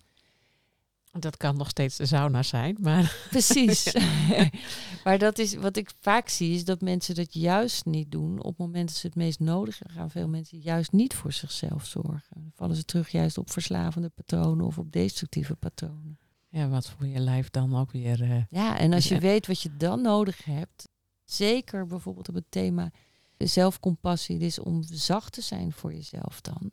[1.12, 3.16] Dat kan nog steeds de sauna zijn, maar.
[3.30, 3.96] Precies.
[5.04, 8.38] maar dat is wat ik vaak zie, is dat mensen dat juist niet doen.
[8.40, 11.34] Op het moment dat ze het meest nodig hebben, gaan veel mensen juist niet voor
[11.34, 12.30] zichzelf zorgen.
[12.30, 16.20] Dan vallen ze terug juist op verslavende patronen of op destructieve patronen.
[16.50, 18.22] Ja, wat voor je lijf dan ook weer.
[18.22, 20.88] Uh, ja, en als je weet wat je dan nodig hebt,
[21.32, 22.92] zeker bijvoorbeeld op het thema
[23.38, 26.72] zelfcompassie, is om zacht te zijn voor jezelf dan.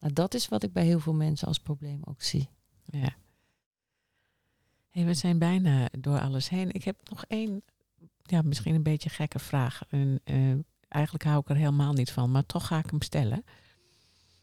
[0.00, 2.48] Nou, dat is wat ik bij heel veel mensen als probleem ook zie.
[2.84, 3.16] Ja.
[4.90, 6.72] Hey, we zijn bijna door alles heen.
[6.72, 7.62] Ik heb nog één,
[8.22, 9.82] ja, misschien een beetje gekke vraag.
[9.88, 10.58] En, uh,
[10.88, 13.44] eigenlijk hou ik er helemaal niet van, maar toch ga ik hem stellen.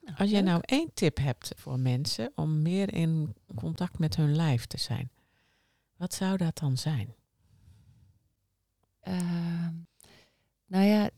[0.01, 4.35] Nou, Als jij nou één tip hebt voor mensen om meer in contact met hun
[4.35, 5.11] lijf te zijn,
[5.95, 7.15] wat zou dat dan zijn?
[9.07, 9.67] Uh,
[10.65, 11.09] nou ja,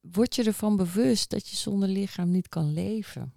[0.00, 3.34] word je ervan bewust dat je zonder lichaam niet kan leven?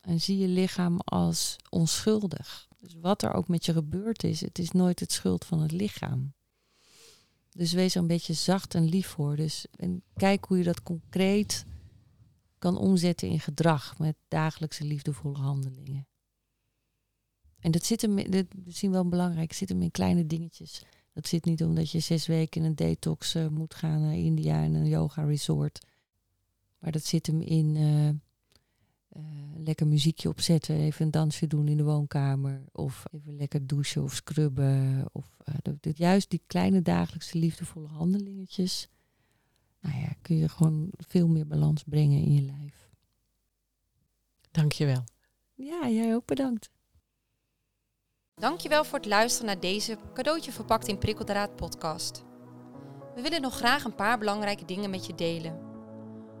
[0.00, 2.68] En zie je lichaam als onschuldig.
[2.78, 5.72] Dus wat er ook met je gebeurd is, het is nooit het schuld van het
[5.72, 6.34] lichaam.
[7.50, 9.36] Dus wees er een beetje zacht en lief voor.
[9.36, 11.64] Dus en kijk hoe je dat concreet
[12.58, 16.06] kan omzetten in gedrag met dagelijkse liefdevolle handelingen.
[17.58, 20.82] En dat zit hem, dat is misschien wel belangrijk, zit hem in kleine dingetjes.
[21.12, 24.62] Dat zit niet omdat je zes weken in een detox uh, moet gaan naar India
[24.62, 25.86] en een yoga resort.
[26.78, 28.14] Maar dat zit hem in uh, uh,
[29.56, 32.64] lekker muziekje opzetten, even een dansje doen in de woonkamer.
[32.72, 35.04] Of even lekker douchen of scrubben.
[35.12, 35.36] Of
[35.94, 38.88] juist die kleine dagelijkse liefdevolle handelingetjes.
[39.80, 42.90] Nou ja, kun je gewoon veel meer balans brengen in je lijf.
[44.50, 45.04] Dankjewel.
[45.54, 46.70] Ja, jij ook bedankt.
[48.34, 52.24] Dankjewel voor het luisteren naar deze cadeautje verpakt in prikkeldraad podcast.
[53.14, 55.60] We willen nog graag een paar belangrijke dingen met je delen.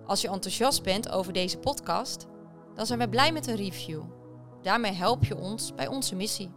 [0.06, 2.26] Als je enthousiast bent over deze podcast
[2.74, 4.02] dan zijn we blij met een review.
[4.62, 6.50] Daarmee help je ons bij onze missie.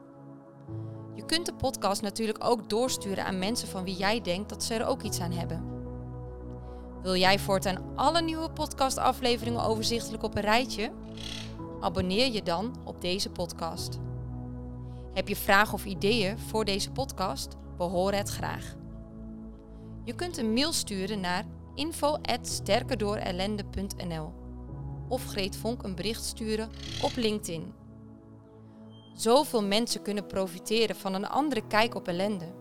[1.13, 4.73] Je kunt de podcast natuurlijk ook doorsturen aan mensen van wie jij denkt dat ze
[4.73, 5.63] er ook iets aan hebben.
[7.01, 10.91] Wil jij voortaan alle nieuwe podcastafleveringen overzichtelijk op een rijtje?
[11.79, 13.99] Abonneer je dan op deze podcast.
[15.15, 17.55] Heb je vragen of ideeën voor deze podcast?
[17.77, 18.75] Horen het graag.
[20.03, 21.45] Je kunt een mail sturen naar
[21.75, 24.33] info@sterkerdoorellende.nl
[25.07, 26.69] of Greet Vonk een bericht sturen
[27.01, 27.73] op LinkedIn.
[29.13, 32.53] Zoveel mensen kunnen profiteren van een andere kijk op ellende.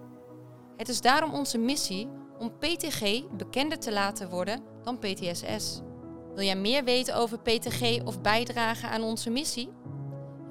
[0.76, 5.80] Het is daarom onze missie om PTG bekender te laten worden dan PTSS.
[6.34, 9.70] Wil jij meer weten over PTG of bijdragen aan onze missie?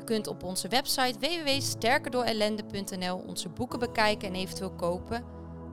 [0.05, 5.23] Kunt op onze website www.sterkerdoorellende.nl onze boeken bekijken en eventueel kopen,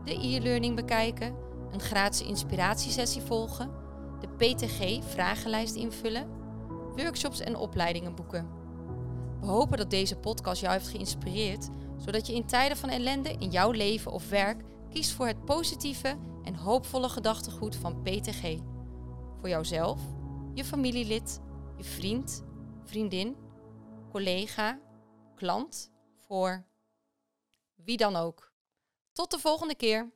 [0.04, 1.34] de e-learning bekijken,
[1.70, 3.70] een gratis inspiratiesessie volgen,
[4.20, 6.28] de PTG-vragenlijst invullen,
[6.96, 8.48] workshops en opleidingen boeken.
[9.40, 13.50] We hopen dat deze podcast jou heeft geïnspireerd, zodat je in tijden van ellende in
[13.50, 18.56] jouw leven of werk kiest voor het positieve en hoopvolle gedachtegoed van PTG.
[19.38, 20.00] Voor jouzelf,
[20.54, 21.40] je familielid,
[21.76, 22.44] je vriend,
[22.84, 23.36] vriendin,
[24.10, 24.80] collega,
[25.34, 26.66] klant, voor
[27.74, 28.52] wie dan ook.
[29.12, 30.12] Tot de volgende keer.